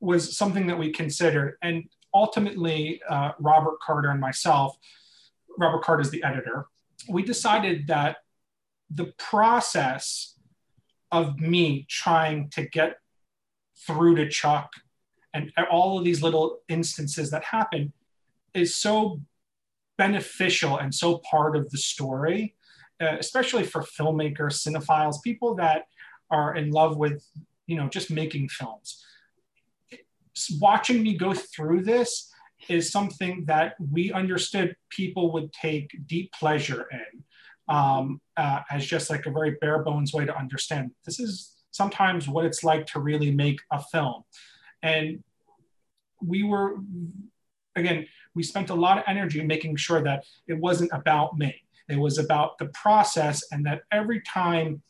[0.00, 1.56] was something that we considered.
[1.62, 4.76] And ultimately, uh, Robert Carter and myself,
[5.58, 6.66] Robert Carter is the editor,
[7.08, 8.16] we decided that
[8.90, 10.38] the process
[11.12, 12.96] of me trying to get
[13.86, 14.70] through to Chuck
[15.34, 17.92] and all of these little instances that happen
[18.54, 19.20] is so
[19.98, 22.54] beneficial and so part of the story
[23.00, 25.86] uh, especially for filmmakers, cinephiles, people that
[26.30, 27.26] are in love with,
[27.66, 29.04] you know, just making films.
[30.60, 32.30] Watching me go through this
[32.68, 37.24] is something that we understood people would take deep pleasure in
[37.74, 40.92] um, uh, as just like a very bare bones way to understand.
[41.04, 44.22] This is sometimes what it's like to really make a film.
[44.84, 45.24] And
[46.22, 46.76] we were,
[47.74, 51.62] again, we spent a lot of energy making sure that it wasn't about me.
[51.88, 54.82] It was about the process, and that every time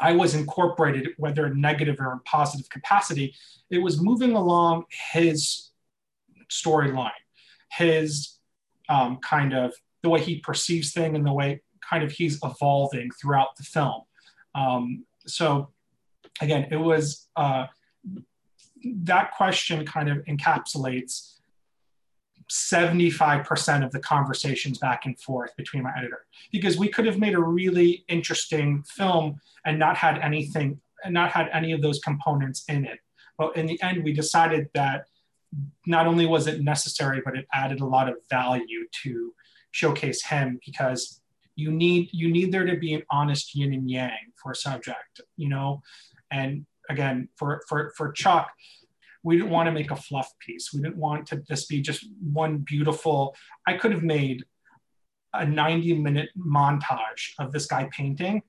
[0.00, 3.34] I was incorporated, whether in negative or in positive capacity,
[3.70, 5.70] it was moving along his
[6.50, 7.10] storyline,
[7.70, 8.38] his
[8.88, 13.10] um, kind of the way he perceives things and the way kind of he's evolving
[13.20, 14.02] throughout the film.
[14.54, 15.70] Um, so
[16.40, 17.66] again, it was uh,
[18.84, 21.34] that question kind of encapsulates
[22.50, 26.26] 75% of the conversations back and forth between my editor.
[26.52, 31.30] Because we could have made a really interesting film and not had anything and not
[31.30, 32.98] had any of those components in it.
[33.38, 35.06] But in the end we decided that
[35.86, 39.32] not only was it necessary but it added a lot of value to
[39.70, 41.20] showcase him because
[41.56, 45.20] you need you need there to be an honest yin and yang for a subject
[45.36, 45.82] you know?
[46.30, 48.50] And again for for for chuck
[49.24, 50.72] we didn't want to make a fluff piece.
[50.72, 53.34] We didn't want to just be just one beautiful.
[53.66, 54.44] I could have made
[55.32, 58.42] a 90 minute montage of this guy painting,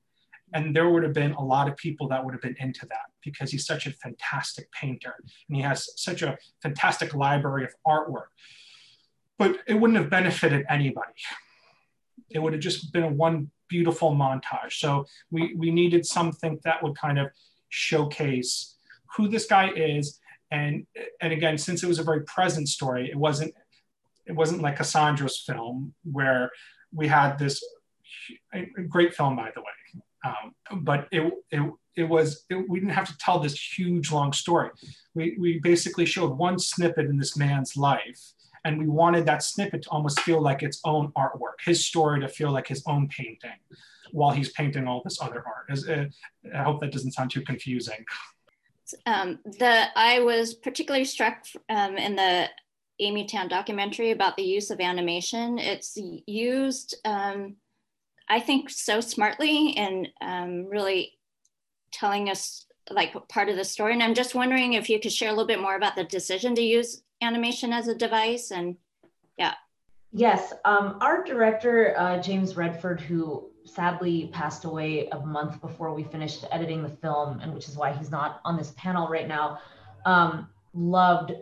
[0.54, 3.08] and there would have been a lot of people that would have been into that
[3.24, 5.16] because he's such a fantastic painter
[5.48, 8.28] and he has such a fantastic library of artwork.
[9.40, 11.14] But it wouldn't have benefited anybody.
[12.30, 14.74] It would have just been a one beautiful montage.
[14.74, 17.30] So we, we needed something that would kind of
[17.76, 18.76] showcase
[19.16, 20.20] who this guy is.
[20.52, 20.86] And
[21.22, 23.54] and again since it was a very present story it wasn't
[24.28, 26.52] it wasn't like cassandra's film where
[26.94, 27.64] we had this
[28.88, 30.02] great film by the way.
[30.24, 31.62] Um, but it, it
[31.96, 34.70] it was it, we didn't have to tell this huge long story.
[35.16, 38.22] We, we basically showed one snippet in this man's life
[38.66, 42.28] and we wanted that snippet to almost feel like its own artwork his story to
[42.28, 43.60] feel like his own painting
[44.16, 46.06] while he's painting all this other art uh,
[46.58, 48.04] i hope that doesn't sound too confusing
[49.06, 52.50] um, the I was particularly struck um, in the
[53.00, 55.58] Amy Tan documentary about the use of animation.
[55.58, 55.98] It's
[56.28, 57.56] used, um,
[58.30, 61.14] I think, so smartly and um, really
[61.92, 63.94] telling us like part of the story.
[63.94, 66.54] And I'm just wondering if you could share a little bit more about the decision
[66.56, 68.78] to use animation as a device and
[69.38, 69.56] yeah.
[70.12, 76.04] Yes, um, our director, uh, James Redford, who sadly passed away a month before we
[76.04, 79.60] finished editing the film, and which is why he's not on this panel right now,
[80.06, 81.34] um, loved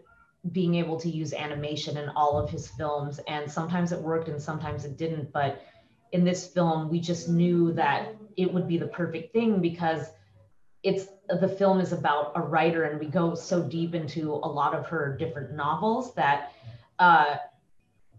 [0.51, 3.19] being able to use animation in all of his films.
[3.27, 5.31] And sometimes it worked and sometimes it didn't.
[5.31, 5.63] But
[6.11, 10.07] in this film, we just knew that it would be the perfect thing because
[10.81, 14.75] it's the film is about a writer and we go so deep into a lot
[14.75, 16.51] of her different novels that
[16.99, 17.37] uh,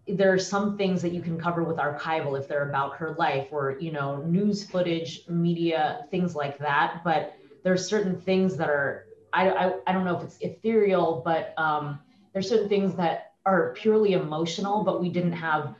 [0.07, 3.47] there are some things that you can cover with archival if they're about her life
[3.51, 7.01] or you know news footage media things like that.
[7.03, 11.53] But there's certain things that are I, I, I don't know if it's ethereal but
[11.57, 11.99] um,
[12.33, 15.75] there's certain things that are purely emotional but we didn't have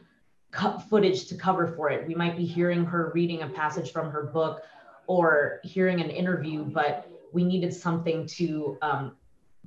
[0.90, 2.08] footage to cover for it.
[2.08, 4.64] We might be hearing her reading a passage from her book
[5.08, 9.16] or hearing an interview but we needed something to um,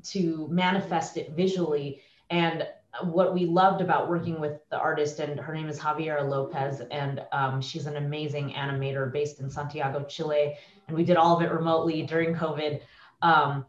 [0.03, 2.01] to manifest it visually.
[2.31, 2.67] And
[3.03, 7.23] what we loved about working with the artist, and her name is Javiera Lopez, and
[7.33, 10.55] um, she's an amazing animator based in Santiago, Chile,
[10.87, 12.81] and we did all of it remotely during COVID,
[13.23, 13.65] um,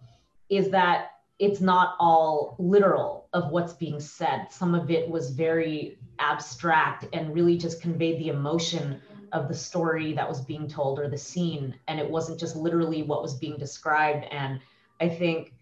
[0.49, 4.47] is that it's not all literal of what's being said.
[4.51, 10.11] Some of it was very abstract and really just conveyed the emotion of the story
[10.13, 13.57] that was being told or the scene, and it wasn't just literally what was being
[13.57, 14.25] described.
[14.31, 14.59] And
[14.99, 15.53] I think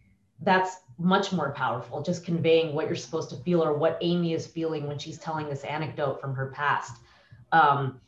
[0.42, 4.48] that's much more powerful, just conveying what you're supposed to feel or what Amy is
[4.48, 6.98] feeling when she's telling this anecdote from her past.
[7.52, 8.00] Um,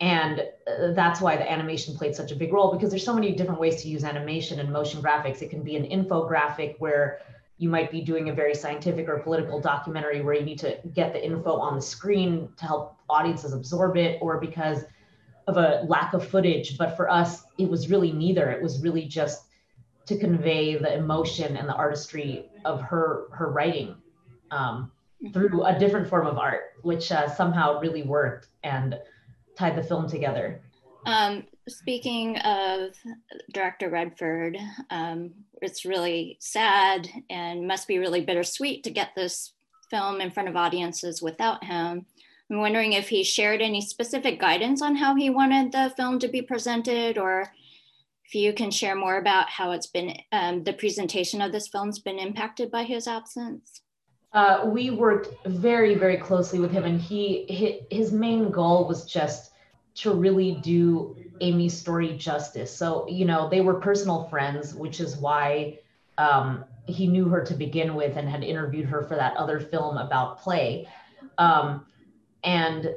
[0.00, 3.32] and uh, that's why the animation played such a big role because there's so many
[3.32, 5.40] different ways to use animation and motion graphics.
[5.40, 7.20] It can be an infographic where
[7.58, 11.14] you might be doing a very scientific or political documentary where you need to get
[11.14, 14.84] the info on the screen to help audiences absorb it, or because
[15.46, 16.76] of a lack of footage.
[16.76, 18.50] But for us, it was really neither.
[18.50, 19.45] It was really just
[20.06, 23.96] to convey the emotion and the artistry of her her writing
[24.50, 24.90] um,
[25.32, 28.98] through a different form of art, which uh, somehow really worked and
[29.56, 30.60] tied the film together.
[31.06, 32.94] Um, speaking of
[33.52, 34.58] director Redford,
[34.90, 39.52] um, it's really sad and must be really bittersweet to get this
[39.90, 42.06] film in front of audiences without him.
[42.50, 46.28] I'm wondering if he shared any specific guidance on how he wanted the film to
[46.28, 47.52] be presented or
[48.26, 52.00] if you can share more about how it's been, um, the presentation of this film's
[52.00, 53.82] been impacted by his absence.
[54.32, 59.52] Uh, we worked very, very closely with him, and he his main goal was just
[59.94, 62.76] to really do Amy's story justice.
[62.76, 65.78] So, you know, they were personal friends, which is why
[66.18, 69.96] um, he knew her to begin with and had interviewed her for that other film
[69.96, 70.86] about play.
[71.38, 71.86] Um,
[72.44, 72.94] and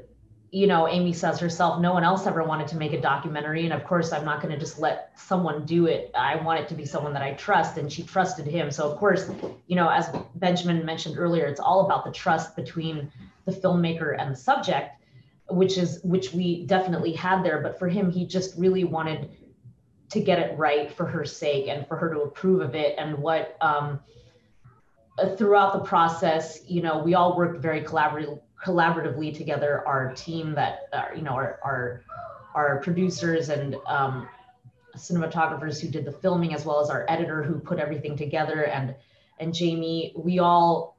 [0.51, 3.65] you know, Amy says herself, no one else ever wanted to make a documentary.
[3.65, 6.11] And of course, I'm not going to just let someone do it.
[6.15, 7.77] I want it to be someone that I trust.
[7.77, 8.71] And she trusted him.
[8.71, 9.29] So, of course,
[9.67, 13.11] you know, as Benjamin mentioned earlier, it's all about the trust between
[13.45, 14.91] the filmmaker and the subject,
[15.49, 17.61] which is, which we definitely had there.
[17.61, 19.29] But for him, he just really wanted
[20.09, 22.95] to get it right for her sake and for her to approve of it.
[22.97, 23.99] And what, um,
[25.37, 30.89] throughout the process, you know, we all worked very collaboratively collaboratively together our team that
[30.93, 32.03] are, you know our our,
[32.55, 34.27] our producers and um,
[34.97, 38.95] cinematographers who did the filming as well as our editor who put everything together and
[39.39, 40.97] and Jamie we all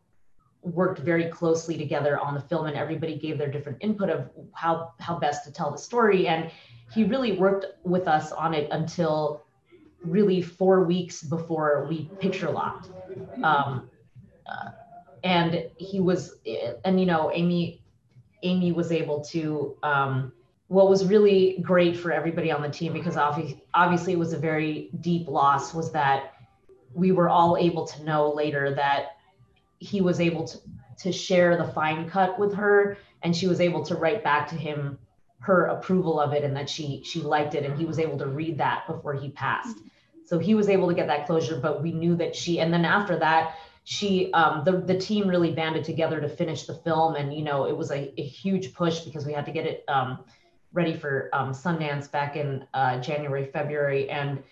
[0.63, 4.93] worked very closely together on the film and everybody gave their different input of how
[4.99, 6.51] how best to tell the story and
[6.93, 9.45] he really worked with us on it until
[10.03, 12.89] really four weeks before we picture locked.
[13.43, 13.91] Um,
[14.47, 14.71] uh,
[15.25, 16.37] and he was
[16.85, 17.81] and you know amy
[18.43, 20.33] amy was able to um,
[20.69, 24.39] what was really great for everybody on the team because obviously, obviously it was a
[24.39, 26.33] very deep loss was that
[26.95, 29.17] we were all able to know later that
[29.79, 30.59] he was able to,
[30.99, 34.55] to share the fine cut with her and she was able to write back to
[34.55, 34.99] him
[35.41, 38.27] her approval of it and that she she liked it and he was able to
[38.27, 39.79] read that before he passed.
[40.27, 42.85] So he was able to get that closure but we knew that she and then
[42.85, 43.57] after that
[43.91, 47.17] she um, the, the team really banded together to finish the film.
[47.17, 49.85] And you know it was a, a huge push because we had to get it
[49.89, 50.21] um,
[50.73, 54.09] ready for um, sundance back in uh, january february.
[54.09, 54.45] And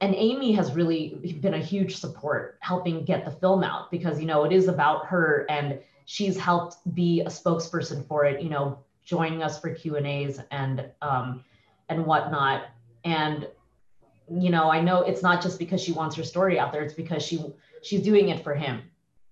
[0.00, 4.26] and amy has really been a huge support helping get the film out because you
[4.26, 8.78] know it is about her and she's helped be a spokesperson for it you know
[9.04, 11.44] joining us for q and a's and um,
[11.88, 12.66] and whatnot.
[13.02, 13.48] And
[14.32, 16.82] you know i know it's not just because she wants her story out there.
[16.82, 17.44] It's because she
[17.82, 18.82] she's doing it for him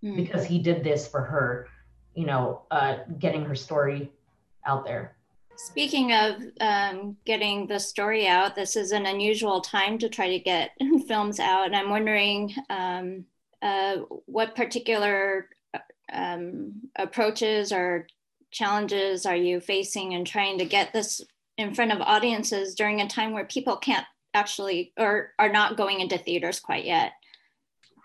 [0.03, 0.16] mm.
[0.16, 1.68] because he did this for her
[2.14, 4.11] you know uh, getting her story
[4.66, 5.16] out there
[5.59, 10.38] Speaking of um, getting the story out, this is an unusual time to try to
[10.38, 10.70] get
[11.09, 11.66] films out.
[11.66, 13.24] And I'm wondering um,
[13.61, 13.96] uh,
[14.26, 15.49] what particular
[16.12, 18.07] um, approaches or
[18.53, 21.20] challenges are you facing in trying to get this
[21.57, 25.99] in front of audiences during a time where people can't actually or are not going
[25.99, 27.14] into theaters quite yet?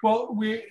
[0.04, 0.64] Well, we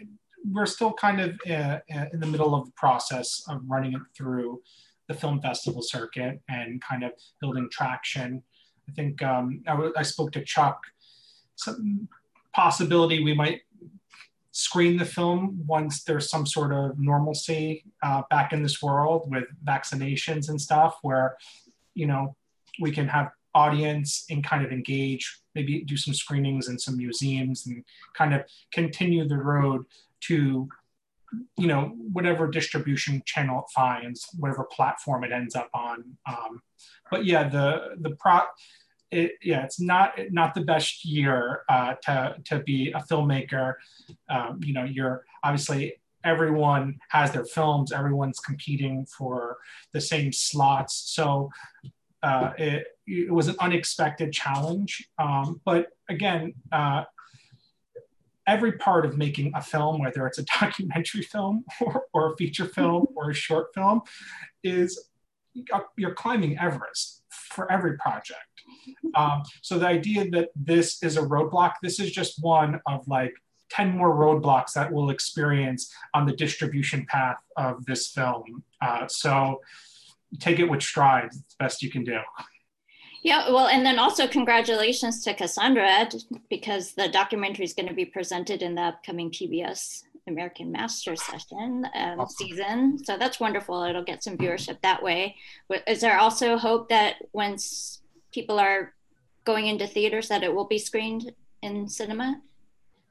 [0.45, 4.03] we're still kind of uh, uh, in the middle of the process of running it
[4.17, 4.61] through
[5.09, 8.43] the film festival circuit and kind of building traction.
[8.89, 9.63] I think um,
[9.97, 10.81] I, spoke to Chuck.
[11.57, 12.09] Some
[12.53, 13.63] possibility we might
[14.51, 19.45] screen the film once there's some sort of normalcy uh, back in this world with
[19.65, 21.37] vaccinations and stuff, where
[21.95, 22.37] you know
[22.81, 27.67] we can have audience and kind of engage, maybe do some screenings in some museums
[27.67, 27.85] and
[28.15, 28.43] kind of
[28.73, 29.85] continue the road
[30.21, 30.69] to
[31.57, 36.05] you know whatever distribution channel it finds whatever platform it ends up on.
[36.27, 36.63] Um,
[37.11, 38.41] but yeah the the pro
[39.11, 43.75] it, yeah it's not not the best year uh, to to be a filmmaker.
[44.29, 45.95] Um, you know you're obviously
[46.25, 47.93] everyone has their films.
[47.93, 49.59] Everyone's competing for
[49.93, 51.03] the same slots.
[51.07, 51.51] So
[52.23, 57.05] uh, it, it was an unexpected challenge um, but again uh,
[58.47, 62.67] every part of making a film, whether it's a documentary film or, or a feature
[62.67, 64.03] film or a short film,
[64.63, 65.09] is
[65.97, 68.41] you're climbing Everest for every project.
[69.15, 73.35] Um, so the idea that this is a roadblock, this is just one of like
[73.71, 78.63] 10 more roadblocks that we'll experience on the distribution path of this film.
[78.81, 79.61] Uh, so
[80.39, 82.19] take it with strides, it's the best you can do.
[83.23, 86.09] Yeah, well, and then also congratulations to Cassandra
[86.51, 91.87] because the documentary is going to be presented in the upcoming PBS American Master session
[91.95, 92.47] um, awesome.
[92.47, 93.05] season.
[93.05, 93.83] So that's wonderful.
[93.85, 95.37] It'll get some viewership that way.
[95.69, 98.03] But is there also hope that once
[98.33, 98.93] people are
[99.45, 102.41] going into theaters that it will be screened in cinema?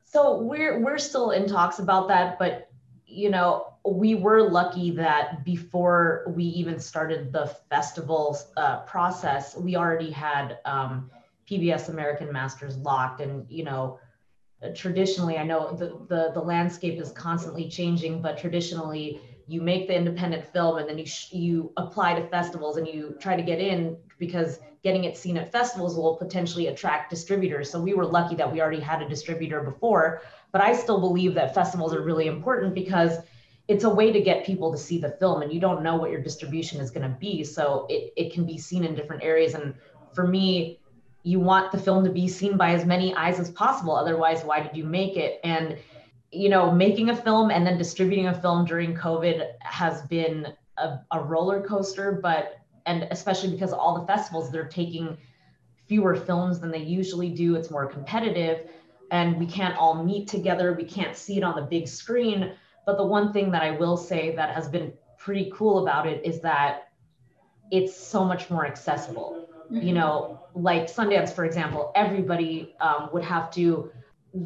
[0.06, 2.70] So we're we're still in talks about that, but
[3.06, 9.76] you know, we were lucky that before we even started the festival uh, process, we
[9.76, 11.10] already had um,
[11.50, 13.22] PBS American Masters locked.
[13.22, 14.00] And, you know,
[14.76, 19.96] traditionally, I know the, the, the landscape is constantly changing, but traditionally, you make the
[19.96, 23.60] independent film and then you, sh- you apply to festivals and you try to get
[23.60, 27.70] in because getting it seen at festivals will potentially attract distributors.
[27.70, 30.22] So we were lucky that we already had a distributor before
[30.52, 33.20] but I still believe that festivals are really important because
[33.72, 36.12] it's a way to get people to see the film and you don't know what
[36.12, 37.42] your distribution is going to be.
[37.46, 39.54] So it, it can be seen in different areas.
[39.54, 39.74] And
[40.14, 40.82] for me,
[41.24, 43.96] you want the film to be seen by as many eyes as possible.
[43.96, 45.40] Otherwise, why did you make it?
[45.46, 45.78] And,
[46.34, 50.48] you know, making a film and then distributing a film during COVID has been
[50.78, 55.18] a, a roller coaster, but, and especially because all the festivals, they're taking
[55.88, 57.56] fewer films than they usually do.
[57.56, 58.68] It's more competitive
[59.12, 60.74] and we can't all meet together.
[60.74, 62.54] We can't see it on the big screen.
[62.86, 66.26] But the one thing that I will say that has been pretty cool about it
[66.26, 66.90] is that
[67.72, 69.48] it's so much more accessible.
[69.72, 69.88] Mm-hmm.
[69.88, 73.92] You know, like Sundance, for example, everybody um, would have to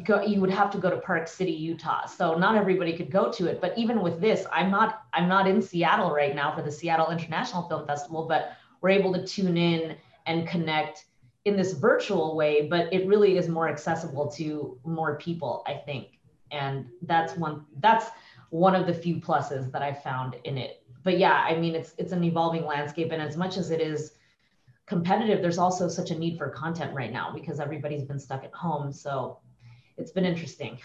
[0.04, 0.22] go.
[0.22, 2.06] You would have to go to Park City, Utah.
[2.06, 3.60] So not everybody could go to it.
[3.60, 5.02] But even with this, I'm not.
[5.12, 9.12] I'm not in Seattle right now for the Seattle International Film Festival, but we're able
[9.14, 11.06] to tune in and connect
[11.46, 16.18] in this virtual way, but it really is more accessible to more people, I think.
[16.50, 18.06] And that's one that's
[18.50, 20.82] one of the few pluses that I found in it.
[21.02, 24.12] But yeah, I mean it's it's an evolving landscape and as much as it is
[24.86, 28.52] competitive, there's also such a need for content right now because everybody's been stuck at
[28.52, 28.92] home.
[28.92, 29.38] So
[29.96, 30.78] it's been interesting.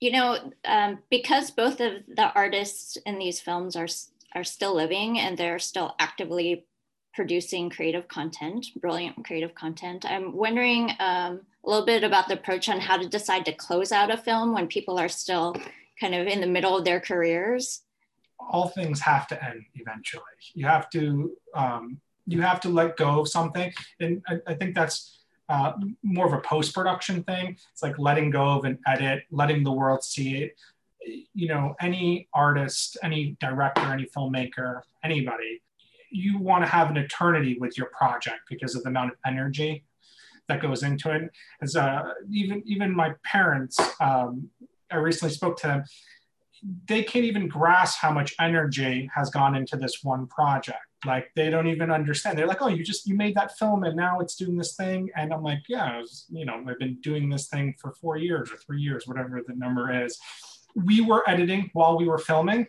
[0.00, 3.88] You know, um, because both of the artists in these films are
[4.34, 6.66] are still living and they're still actively
[7.14, 10.04] producing creative content, brilliant creative content.
[10.08, 13.90] I'm wondering um, a little bit about the approach on how to decide to close
[13.90, 15.56] out a film when people are still
[16.00, 17.82] kind of in the middle of their careers.
[18.38, 20.22] All things have to end eventually.
[20.54, 24.74] You have to um, you have to let go of something, and I, I think
[24.74, 25.72] that's uh,
[26.02, 27.56] more of a post production thing.
[27.72, 30.56] It's like letting go of an edit, letting the world see it.
[31.34, 35.60] You know, any artist, any director, any filmmaker, anybody
[36.10, 39.84] you want to have an eternity with your project because of the amount of energy
[40.48, 41.30] that goes into it.
[41.62, 44.48] As uh, even even my parents, um,
[44.90, 45.84] I recently spoke to them.
[46.86, 50.78] They can't even grasp how much energy has gone into this one project.
[51.06, 52.36] Like they don't even understand.
[52.36, 55.08] They're like, "Oh, you just you made that film and now it's doing this thing."
[55.16, 58.52] And I'm like, "Yeah, was, you know, I've been doing this thing for four years
[58.52, 60.18] or three years, whatever the number is."
[60.74, 62.66] We were editing while we were filming,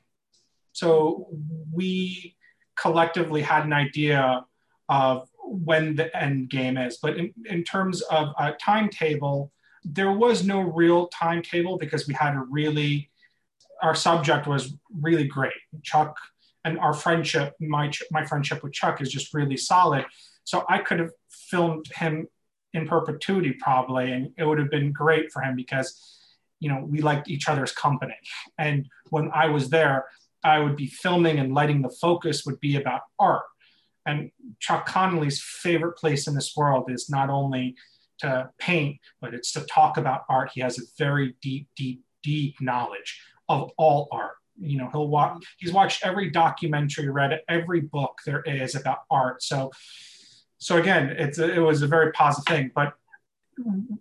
[0.72, 1.28] so
[1.74, 2.38] we
[2.78, 4.46] collectively had an idea
[4.88, 6.98] of when the end game is.
[7.02, 9.52] But in, in terms of a timetable,
[9.84, 13.10] there was no real timetable because we had a really,
[13.82, 15.54] our subject was really great.
[15.84, 16.16] Chuck
[16.64, 20.06] and our friendship, my, my friendship with Chuck is just really solid.
[20.44, 22.28] So I could have filmed him
[22.74, 26.18] in perpetuity probably, and it would have been great for him because,
[26.60, 28.16] you know, we liked each other's company.
[28.58, 30.06] And when I was there,
[30.44, 33.44] I would be filming and letting the focus would be about art.
[34.06, 37.76] And Chuck Connelly's favorite place in this world is not only
[38.22, 40.52] to paint, but it's to talk about art.
[40.54, 44.36] He has a very deep, deep, deep knowledge of all art.
[44.60, 49.42] You know, he'll watch, he's watched every documentary, read every book there is about art.
[49.42, 49.72] So,
[50.58, 52.72] so again, it's a, it was a very positive thing.
[52.76, 52.94] But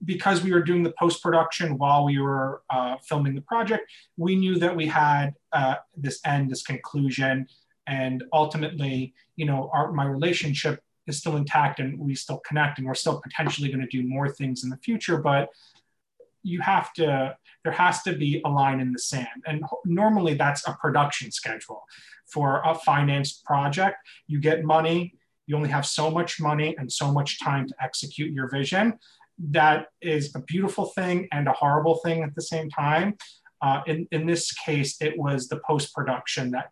[0.04, 4.36] because we were doing the post production while we were uh, filming the project, we
[4.36, 7.46] knew that we had uh, this end, this conclusion,
[7.86, 12.86] and ultimately, you know, our, my relationship is still intact and we still connect, and
[12.86, 15.18] we're still potentially going to do more things in the future.
[15.18, 15.50] But
[16.42, 20.66] you have to, there has to be a line in the sand, and normally that's
[20.66, 21.82] a production schedule
[22.26, 23.96] for a financed project.
[24.26, 25.14] You get money.
[25.46, 28.98] You only have so much money and so much time to execute your vision
[29.48, 33.16] that is a beautiful thing and a horrible thing at the same time.
[33.62, 36.70] Uh, in, in this case, it was the post production that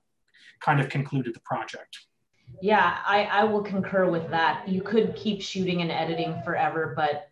[0.61, 1.99] kind of concluded the project.
[2.61, 4.69] Yeah, I, I will concur with that.
[4.69, 7.29] You could keep shooting and editing forever, but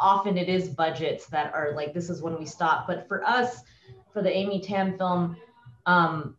[0.00, 2.86] often it is budgets that are like, this is when we stop.
[2.86, 3.62] But for us,
[4.12, 5.36] for the Amy Tan film,
[5.86, 6.36] um,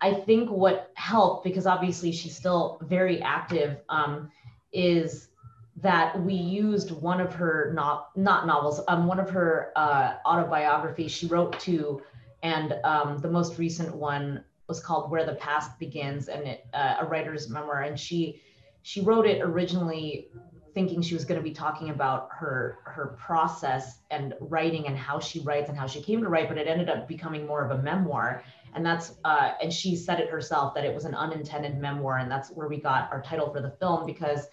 [0.00, 4.30] I think what helped, because obviously she's still very active, um,
[4.72, 5.28] is
[5.76, 11.12] that we used one of her not not novels, um, one of her uh, autobiographies.
[11.12, 12.02] She wrote two,
[12.42, 16.96] and um, the most recent one was called "Where the Past Begins," and it uh,
[17.00, 17.82] a writer's memoir.
[17.82, 18.40] And she
[18.82, 20.28] she wrote it originally
[20.74, 25.18] thinking she was going to be talking about her her process and writing and how
[25.18, 27.78] she writes and how she came to write, but it ended up becoming more of
[27.78, 28.42] a memoir.
[28.74, 32.30] And that's uh, and she said it herself that it was an unintended memoir, and
[32.30, 34.46] that's where we got our title for the film because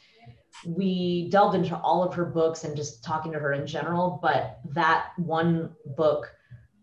[0.66, 4.60] we delved into all of her books and just talking to her in general, but
[4.74, 6.32] that one book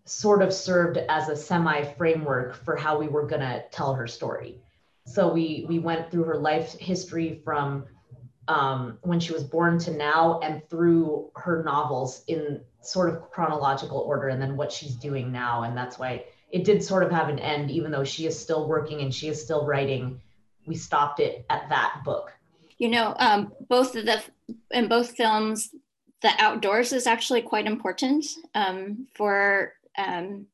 [0.05, 4.07] sort of served as a semi framework for how we were going to tell her
[4.07, 4.61] story.
[5.07, 7.86] So we we went through her life history from
[8.48, 13.98] um, when she was born to now and through her novels in sort of chronological
[13.98, 15.62] order and then what she's doing now.
[15.62, 18.68] And that's why it did sort of have an end even though she is still
[18.68, 20.20] working and she is still writing.
[20.66, 22.32] We stopped it at that book.
[22.78, 24.22] You know, um, both of the
[24.70, 25.70] in both films,
[26.22, 29.74] the outdoors is actually quite important um, for
[30.07, 30.46] um,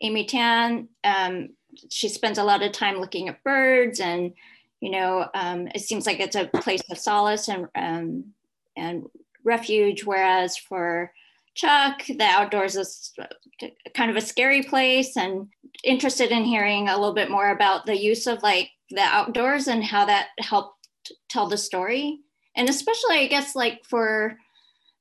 [0.00, 0.88] Amy Tan.
[1.02, 1.50] Um,
[1.90, 4.32] she spends a lot of time looking at birds, and
[4.80, 8.24] you know, um, it seems like it's a place of solace and um,
[8.76, 9.04] and
[9.44, 10.04] refuge.
[10.04, 11.12] Whereas for
[11.54, 13.12] Chuck, the outdoors is
[13.94, 15.48] kind of a scary place, and
[15.82, 19.82] interested in hearing a little bit more about the use of like the outdoors and
[19.82, 20.88] how that helped
[21.28, 22.20] tell the story
[22.56, 24.36] and especially i guess like for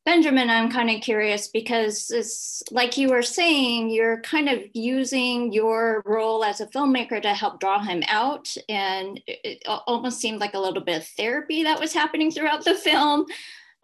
[0.05, 5.51] benjamin i'm kind of curious because it's like you were saying you're kind of using
[5.53, 8.55] your role as a filmmaker to help draw him out.
[8.69, 12.75] And it almost seemed like a little bit of therapy that was happening throughout the
[12.75, 13.25] film.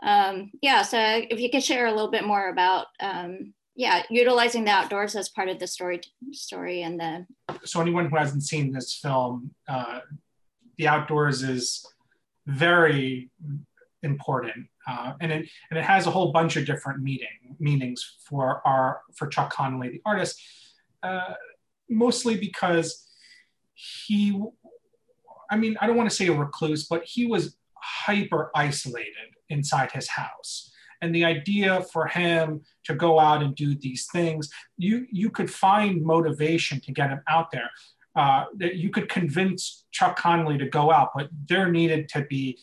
[0.01, 4.63] Um, yeah so if you could share a little bit more about um, yeah utilizing
[4.63, 5.99] the outdoors as part of the story
[6.32, 7.26] story and the
[7.65, 9.99] so anyone who hasn't seen this film uh,
[10.78, 11.86] the outdoors is
[12.47, 13.30] very
[14.03, 14.67] important.
[14.89, 19.01] Uh, and it and it has a whole bunch of different meaning meanings for our
[19.15, 20.41] for Chuck Connelly, the artist,
[21.03, 21.33] uh,
[21.89, 23.07] mostly because
[23.73, 24.41] he,
[25.49, 29.91] I mean, I don't want to say a recluse, but he was hyper isolated inside
[29.91, 30.71] his house.
[31.01, 35.49] And the idea for him to go out and do these things, you you could
[35.49, 37.69] find motivation to get him out there
[38.15, 42.57] uh, that you could convince Chuck Connelly to go out, but there needed to be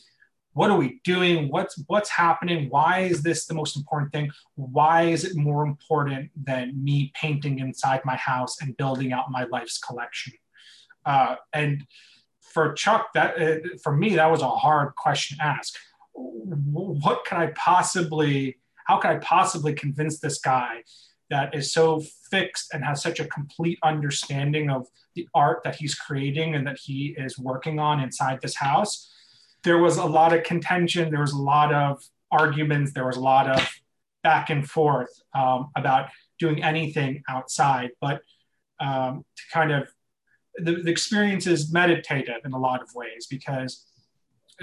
[0.56, 1.50] what are we doing?
[1.50, 2.70] What's what's happening?
[2.70, 4.30] Why is this the most important thing?
[4.54, 9.44] Why is it more important than me painting inside my house and building out my
[9.44, 10.32] life's collection?
[11.04, 11.86] Uh, and
[12.40, 15.74] for Chuck, that uh, for me, that was a hard question to ask.
[16.14, 18.56] What can I possibly?
[18.86, 20.84] How can I possibly convince this guy
[21.28, 24.86] that is so fixed and has such a complete understanding of
[25.16, 29.12] the art that he's creating and that he is working on inside this house.
[29.66, 32.00] There was a lot of contention, there was a lot of
[32.30, 33.68] arguments, there was a lot of
[34.22, 36.08] back and forth um, about
[36.38, 37.90] doing anything outside.
[38.00, 38.22] But
[38.78, 39.88] um, to kind of,
[40.54, 43.84] the, the experience is meditative in a lot of ways because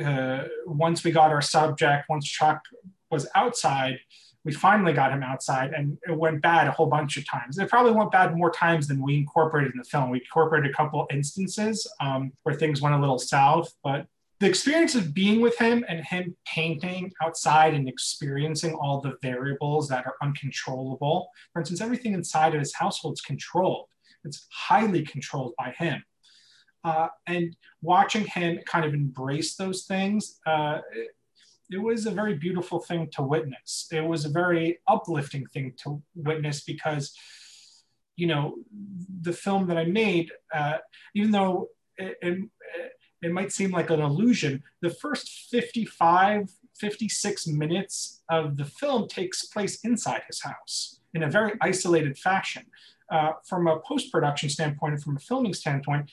[0.01, 2.61] uh, once we got our subject, once Chuck
[3.11, 3.99] was outside,
[4.45, 7.57] we finally got him outside and it went bad a whole bunch of times.
[7.57, 10.09] It probably went bad more times than we incorporated in the film.
[10.09, 14.07] We incorporated a couple instances um, where things went a little south, but
[14.43, 19.87] the experience of being with him and him painting outside and experiencing all the variables
[19.87, 21.29] that are uncontrollable.
[21.53, 23.87] For instance, everything inside of his household is controlled.
[24.25, 26.03] It's highly controlled by him.
[26.83, 31.11] Uh, and watching him kind of embrace those things, uh, it,
[31.71, 33.87] it was a very beautiful thing to witness.
[33.93, 37.15] It was a very uplifting thing to witness because,
[38.17, 38.55] you know,
[39.21, 40.79] the film that I made, uh,
[41.15, 42.49] even though it, it,
[43.23, 44.63] it might seem like an illusion.
[44.81, 51.29] The first 55, 56 minutes of the film takes place inside his house in a
[51.29, 52.65] very isolated fashion.
[53.11, 56.09] Uh, from a post production standpoint and from a filming standpoint,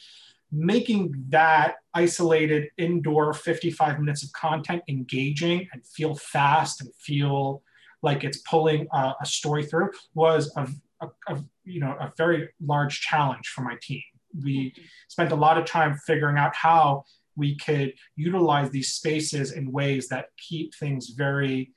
[0.52, 7.62] making that isolated indoor 55 minutes of content engaging and feel fast and feel
[8.02, 10.68] like it's pulling a, a story through was a,
[11.00, 14.02] a, a, you know a very large challenge for my team
[14.38, 14.74] we
[15.08, 17.04] spent a lot of time figuring out how
[17.36, 21.72] we could utilize these spaces in ways that keep things very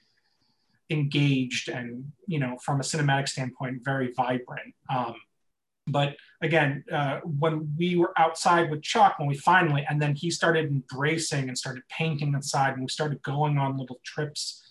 [0.89, 4.73] engaged and you know from a cinematic standpoint very vibrant.
[4.93, 5.15] Um,
[5.87, 10.29] but again uh, when we were outside with chuck when we finally and then he
[10.31, 14.62] started embracing and started painting inside and we started going on little trips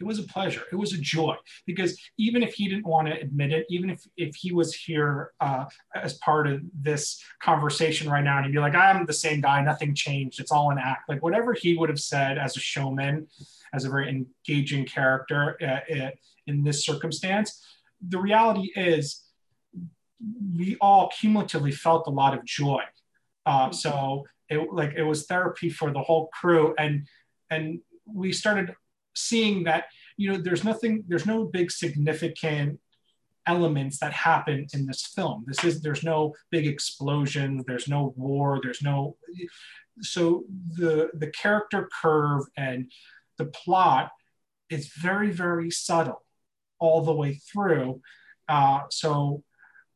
[0.00, 0.62] it was a pleasure.
[0.72, 1.36] It was a joy
[1.66, 5.32] because even if he didn't want to admit it, even if, if he was here
[5.40, 9.42] uh, as part of this conversation right now and he'd be like, I'm the same
[9.42, 11.08] guy, nothing changed, it's all an act.
[11.08, 13.26] Like whatever he would have said as a showman,
[13.74, 16.10] as a very engaging character uh, uh
[16.46, 17.62] in this circumstance,
[18.08, 19.22] the reality is
[20.56, 22.82] we all cumulatively felt a lot of joy.
[23.44, 27.06] Uh, so it like it was therapy for the whole crew and
[27.50, 28.74] and we started
[29.14, 29.84] seeing that
[30.16, 32.78] you know there's nothing there's no big significant
[33.46, 35.44] elements that happen in this film.
[35.46, 39.16] This is there's no big explosion there's no war there's no
[40.00, 40.44] so
[40.76, 42.90] the the character curve and
[43.38, 44.10] the plot
[44.68, 46.22] is very very subtle
[46.78, 48.00] all the way through.
[48.48, 49.42] Uh, so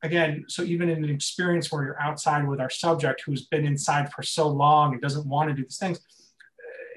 [0.03, 4.11] again so even in an experience where you're outside with our subject who's been inside
[4.12, 6.01] for so long and doesn't want to do these things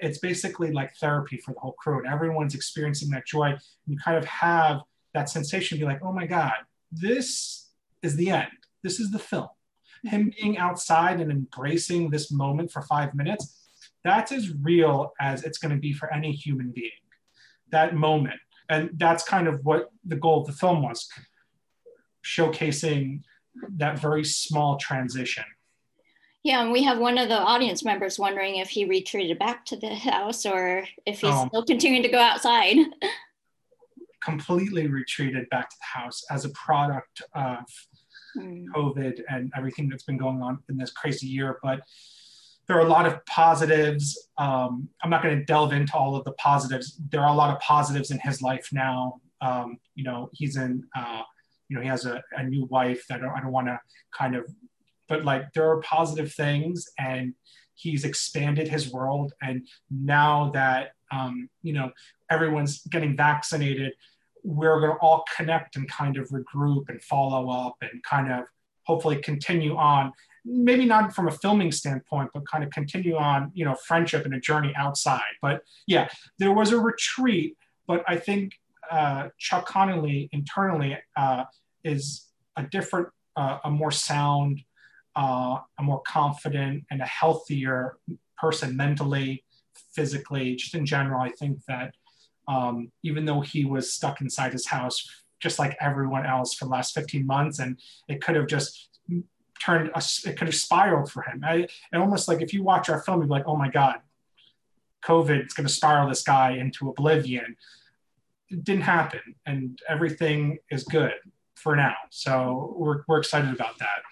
[0.02, 3.56] it's basically like therapy for the whole crew and everyone's experiencing that joy.
[3.86, 4.82] You kind of have
[5.14, 6.54] that sensation be like oh my god
[6.92, 7.70] this
[8.04, 8.48] is the end.
[8.84, 9.48] This is the film.
[10.04, 10.30] Him mm-hmm.
[10.42, 13.58] being outside and embracing this moment for five minutes
[14.04, 16.92] that's as real as it's going to be for any human being
[17.72, 18.40] that moment.
[18.70, 21.10] And that's kind of what the goal of the film was
[22.26, 23.22] showcasing
[23.76, 25.44] that very small transition
[26.48, 29.76] yeah, and we have one of the audience members wondering if he retreated back to
[29.76, 32.78] the house or if he's um, still continuing to go outside.
[34.24, 37.66] completely retreated back to the house as a product of
[38.38, 38.64] mm.
[38.74, 41.60] COVID and everything that's been going on in this crazy year.
[41.62, 41.82] But
[42.66, 44.30] there are a lot of positives.
[44.38, 46.98] Um, I'm not going to delve into all of the positives.
[47.10, 49.20] There are a lot of positives in his life now.
[49.42, 51.24] Um, you know, he's in, uh,
[51.68, 53.78] you know, he has a, a new wife that I don't, don't want to
[54.18, 54.46] kind of
[55.08, 57.34] but like there are positive things and
[57.76, 61.92] he's expanded his world and now that um, you know
[62.30, 63.94] everyone's getting vaccinated
[64.44, 68.46] we're going to all connect and kind of regroup and follow up and kind of
[68.84, 70.12] hopefully continue on
[70.46, 74.34] maybe not from a filming standpoint but kind of continue on you know friendship and
[74.34, 75.22] a journey outside.
[75.42, 76.08] But yeah
[76.40, 78.54] there was a retreat but i think
[78.92, 81.44] uh, chuck connelly internally uh,
[81.84, 84.62] is a different uh, a more sound
[85.18, 87.98] uh, a more confident and a healthier
[88.38, 89.44] person mentally,
[89.94, 91.20] physically, just in general.
[91.20, 91.96] I think that
[92.48, 95.10] um, even though he was stuck inside his house,
[95.40, 98.90] just like everyone else for the last 15 months, and it could have just
[99.60, 101.44] turned, a, it could have spiraled for him.
[101.44, 103.96] I, and almost like if you watch our film, you'd be like, oh my God,
[105.04, 107.56] COVID is going to spiral this guy into oblivion.
[108.50, 111.14] It didn't happen, and everything is good
[111.56, 111.96] for now.
[112.12, 114.04] So we're, we're excited about that.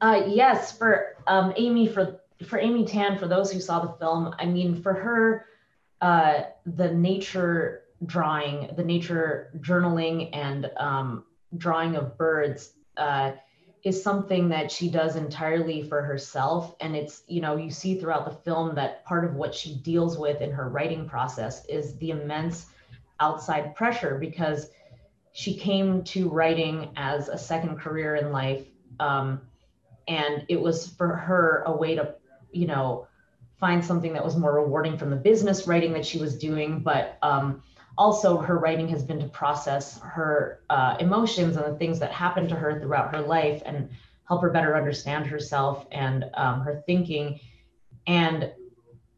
[0.00, 4.34] Uh, yes, for um, Amy, for for Amy Tan, for those who saw the film,
[4.38, 5.46] I mean, for her,
[6.00, 11.24] uh, the nature drawing, the nature journaling, and um,
[11.56, 13.32] drawing of birds uh,
[13.84, 16.74] is something that she does entirely for herself.
[16.80, 20.18] And it's you know you see throughout the film that part of what she deals
[20.18, 22.66] with in her writing process is the immense
[23.18, 24.68] outside pressure because
[25.32, 28.66] she came to writing as a second career in life.
[29.00, 29.40] Um,
[30.08, 32.14] and it was for her a way to
[32.52, 33.06] you know
[33.58, 37.16] find something that was more rewarding from the business writing that she was doing, but
[37.22, 37.62] um,
[37.96, 42.48] also her writing has been to process her uh, emotions and the things that happened
[42.50, 43.88] to her throughout her life and
[44.28, 47.40] help her better understand herself and um, her thinking.
[48.06, 48.52] And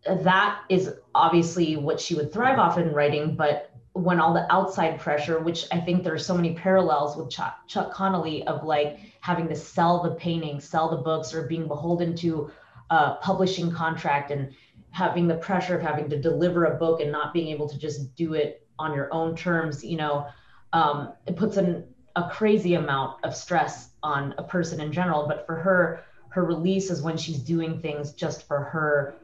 [0.06, 3.67] that is obviously what she would thrive off in writing, but
[3.98, 7.66] when all the outside pressure, which I think there are so many parallels with Chuck,
[7.66, 12.14] Chuck Connelly of like having to sell the paintings, sell the books, or being beholden
[12.16, 12.50] to
[12.90, 14.54] a publishing contract and
[14.90, 18.14] having the pressure of having to deliver a book and not being able to just
[18.14, 20.26] do it on your own terms, you know,
[20.72, 21.84] um, it puts an,
[22.14, 25.26] a crazy amount of stress on a person in general.
[25.26, 29.16] But for her, her release is when she's doing things just for her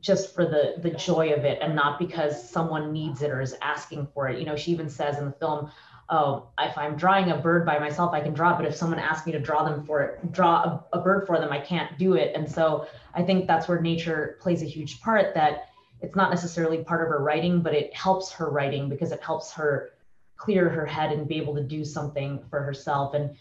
[0.00, 3.56] just for the the joy of it and not because someone needs it or is
[3.62, 4.38] asking for it.
[4.38, 5.70] You know she even says in the film
[6.10, 9.24] oh if i'm drawing a bird by myself i can draw but if someone asks
[9.24, 12.12] me to draw them for it draw a, a bird for them i can't do
[12.12, 12.32] it.
[12.34, 15.70] And so i think that's where nature plays a huge part that
[16.02, 19.50] it's not necessarily part of her writing but it helps her writing because it helps
[19.52, 19.94] her
[20.36, 23.14] clear her head and be able to do something for herself.
[23.14, 23.34] And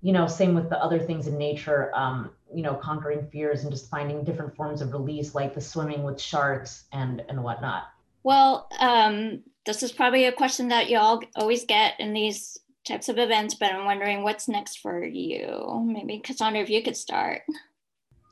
[0.00, 3.72] you know same with the other things in nature um, you know conquering fears and
[3.72, 7.84] just finding different forms of release like the swimming with sharks and and whatnot.
[8.22, 13.18] Well um, this is probably a question that y'all always get in these types of
[13.18, 15.84] events but i'm wondering what's next for you?
[15.86, 17.42] Maybe cassandra if you could start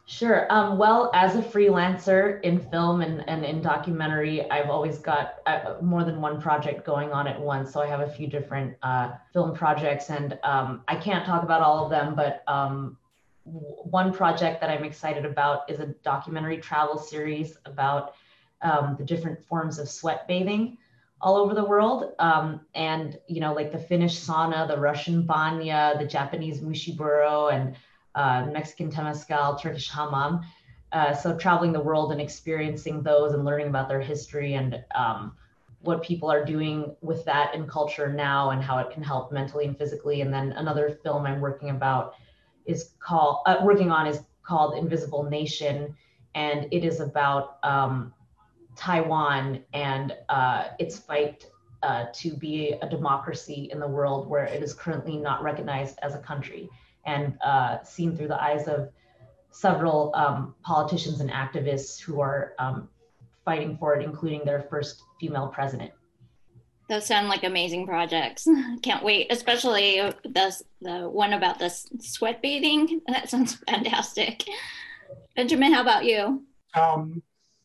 [0.08, 0.46] Sure.
[0.52, 5.74] Um, well, as a freelancer in film and, and in documentary, I've always got uh,
[5.82, 7.72] more than one project going on at once.
[7.72, 11.60] So I have a few different uh, film projects, and um, I can't talk about
[11.60, 12.96] all of them, but um,
[13.42, 18.14] one project that I'm excited about is a documentary travel series about
[18.62, 20.78] um, the different forms of sweat bathing
[21.20, 22.12] all over the world.
[22.20, 27.74] Um, and, you know, like the Finnish sauna, the Russian banya, the Japanese mushiburo, and
[28.16, 30.40] uh, Mexican temazcal, Turkish hammam.
[30.92, 35.32] Uh, so traveling the world and experiencing those and learning about their history and um,
[35.80, 39.66] what people are doing with that in culture now and how it can help mentally
[39.66, 40.22] and physically.
[40.22, 42.14] And then another film I'm working about
[42.64, 45.94] is called uh, working on is called Invisible Nation,
[46.34, 48.12] and it is about um,
[48.76, 51.46] Taiwan and uh, its fight
[51.82, 56.14] uh, to be a democracy in the world where it is currently not recognized as
[56.14, 56.70] a country
[57.06, 58.90] and uh, seen through the eyes of
[59.50, 62.88] several um, politicians and activists who are um,
[63.44, 65.92] fighting for it, including their first female president.
[66.88, 68.46] Those sound like amazing projects.
[68.82, 73.00] Can't wait, especially the, the one about the sweat bathing.
[73.08, 74.44] That sounds fantastic.
[75.34, 76.44] Benjamin, how about you?
[76.74, 77.22] Um,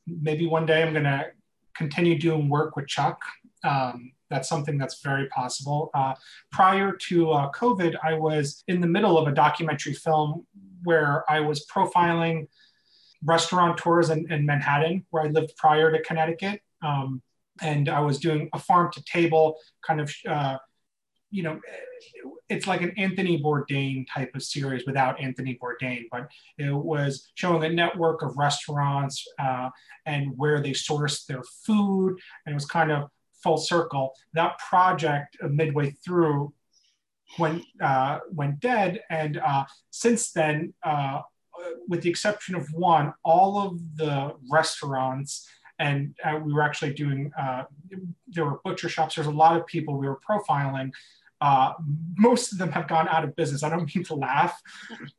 [0.08, 1.28] maybe one day I'm going to
[1.76, 3.22] continue doing work with Chuck.
[3.64, 5.92] Um, that's something that's very possible.
[5.94, 6.14] Uh,
[6.52, 10.48] prior to uh, COVID, I was in the middle of a documentary film
[10.84, 12.48] where I was profiling
[13.24, 16.62] restaurateurs in, in Manhattan, where I lived prior to Connecticut.
[16.82, 17.22] Um,
[17.62, 20.58] and I was doing a farm to table kind of, uh,
[21.30, 21.60] you know,
[22.50, 26.28] it's like an Anthony Bourdain type of series without Anthony Bourdain, but
[26.58, 29.70] it was showing a network of restaurants uh,
[30.06, 32.18] and where they source their food.
[32.46, 33.10] And it was kind of
[33.44, 34.14] full circle.
[34.34, 36.54] That project uh, midway through
[37.40, 41.22] went uh, went dead, and uh, since then, uh,
[41.88, 45.48] with the exception of one, all of the restaurants
[45.80, 47.32] and uh, we were actually doing.
[47.38, 47.64] Uh,
[48.28, 49.16] there were butcher shops.
[49.16, 50.92] There's a lot of people we were profiling.
[52.18, 53.64] most of them have gone out of business.
[53.64, 54.62] I don't mean to laugh.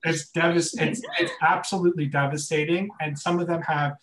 [0.05, 3.97] It's, devas- it's, it's absolutely devastating, and some of them have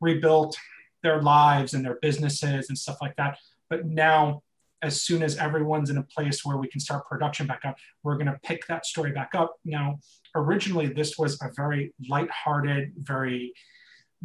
[0.00, 0.56] rebuilt
[1.02, 3.38] their lives and their businesses and stuff like that.
[3.68, 4.42] But now,
[4.82, 8.16] as soon as everyone's in a place where we can start production back up, we're
[8.16, 9.56] going to pick that story back up.
[9.64, 9.98] Now,
[10.34, 13.52] originally, this was a very lighthearted, very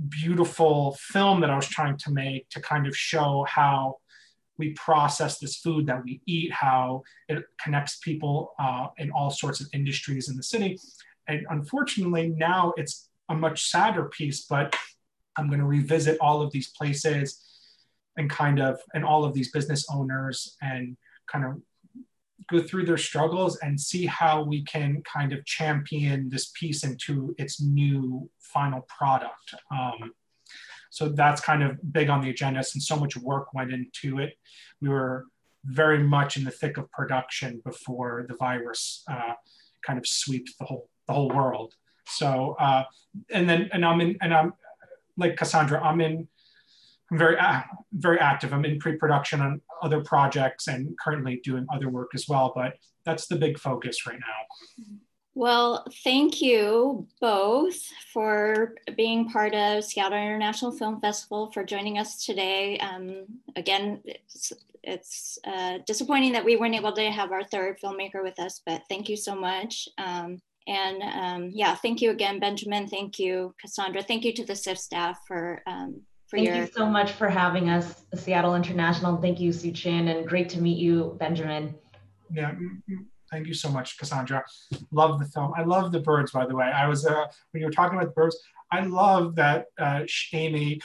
[0.09, 3.97] beautiful film that I was trying to make to kind of show how
[4.57, 9.59] we process this food that we eat, how it connects people uh, in all sorts
[9.59, 10.79] of industries in the city.
[11.27, 14.75] And unfortunately, now it's a much sadder piece, but
[15.37, 17.41] I'm going to revisit all of these places
[18.17, 20.95] and kind of and all of these business owners and
[21.27, 21.61] kind of
[22.49, 27.33] go through their struggles and see how we can kind of champion this piece into
[27.37, 29.55] its new final product.
[29.71, 30.11] Um,
[30.91, 34.37] so that's kind of big on the agenda since so much work went into it.
[34.81, 35.25] We were
[35.65, 39.33] very much in the thick of production before the virus uh,
[39.85, 41.73] kind of sweeps the whole the whole world.
[42.07, 42.83] So uh,
[43.31, 44.53] and then and I'm in and I'm
[45.17, 46.27] like Cassandra, I'm in
[47.11, 47.37] I'm very
[47.93, 48.53] very active.
[48.53, 52.51] I'm in pre-production on other projects and currently doing other work as well.
[52.55, 54.85] But that's the big focus right now.
[55.37, 57.77] Well, thank you both
[58.13, 62.77] for being part of Seattle International Film Festival, for joining us today.
[62.79, 63.25] Um,
[63.57, 68.39] again, it's, it's uh, disappointing that we weren't able to have our third filmmaker with
[68.39, 69.89] us, but thank you so much.
[69.97, 72.87] Um, and um, yeah, thank you again, Benjamin.
[72.87, 74.01] Thank you, Cassandra.
[74.01, 76.57] Thank you to the SIFF staff for um, for Thank your.
[76.57, 79.17] you so much for having us, Seattle International.
[79.17, 81.75] Thank you, Sue Chin, and great to meet you, Benjamin.
[82.31, 84.43] Yeah, mm, mm, thank you so much, Cassandra.
[84.91, 85.53] Love the film.
[85.55, 86.65] I love the birds, by the way.
[86.65, 88.37] I was uh, when you were talking about the birds.
[88.71, 90.01] I love that uh,
[90.33, 90.81] Amy.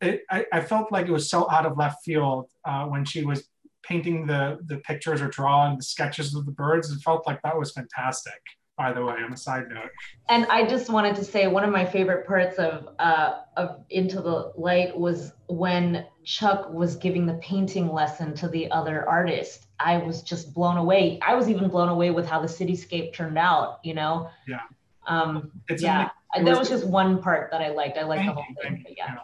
[0.00, 3.24] It, I, I felt like it was so out of left field uh, when she
[3.24, 3.46] was
[3.82, 6.90] painting the the pictures or drawing the sketches of the birds.
[6.90, 8.40] It felt like that was fantastic
[8.76, 9.90] by the way, on a side note.
[10.28, 14.20] And I just wanted to say one of my favorite parts of uh, of Into
[14.20, 19.66] the Light was when Chuck was giving the painting lesson to the other artist.
[19.78, 21.20] I was just blown away.
[21.26, 23.80] I was even blown away with how the cityscape turned out.
[23.84, 24.30] You know.
[24.48, 24.60] Yeah.
[25.06, 26.10] Um, it's yeah.
[26.34, 27.98] that was, was just one part that I liked.
[27.98, 28.84] I liked the whole you, thing.
[28.96, 29.18] yeah.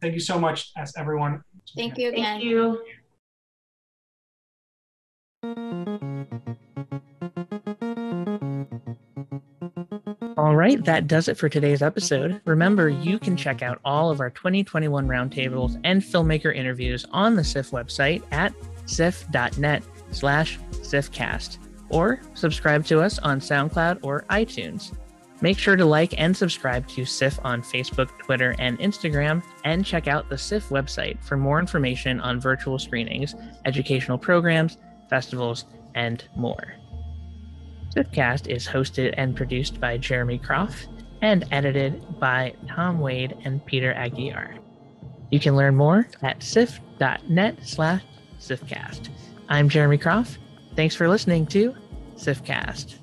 [0.00, 1.42] Thank you so much, as everyone.
[1.76, 2.40] Thank you again.
[2.40, 2.44] Thank
[6.54, 6.58] you.
[10.48, 12.30] All right, that does it for today's episode.
[12.30, 12.48] Mm-hmm.
[12.48, 17.44] Remember, you can check out all of our 2021 roundtables and filmmaker interviews on the
[17.44, 18.54] SIFF website at
[18.86, 21.58] siff.net slash siffcast,
[21.90, 24.96] or subscribe to us on SoundCloud or iTunes.
[25.42, 30.08] Make sure to like and subscribe to SIFF on Facebook, Twitter, and Instagram, and check
[30.08, 33.34] out the SIFF website for more information on virtual screenings,
[33.66, 34.78] educational programs,
[35.10, 36.72] festivals, and more.
[37.94, 40.88] SIFFcast is hosted and produced by Jeremy Croft
[41.22, 44.58] and edited by Tom Wade and Peter Aguiar.
[45.30, 48.02] You can learn more at siff.net slash
[48.40, 49.08] SIFFcast.
[49.48, 50.38] I'm Jeremy Croft.
[50.76, 51.74] Thanks for listening to
[52.16, 52.97] SIFFcast.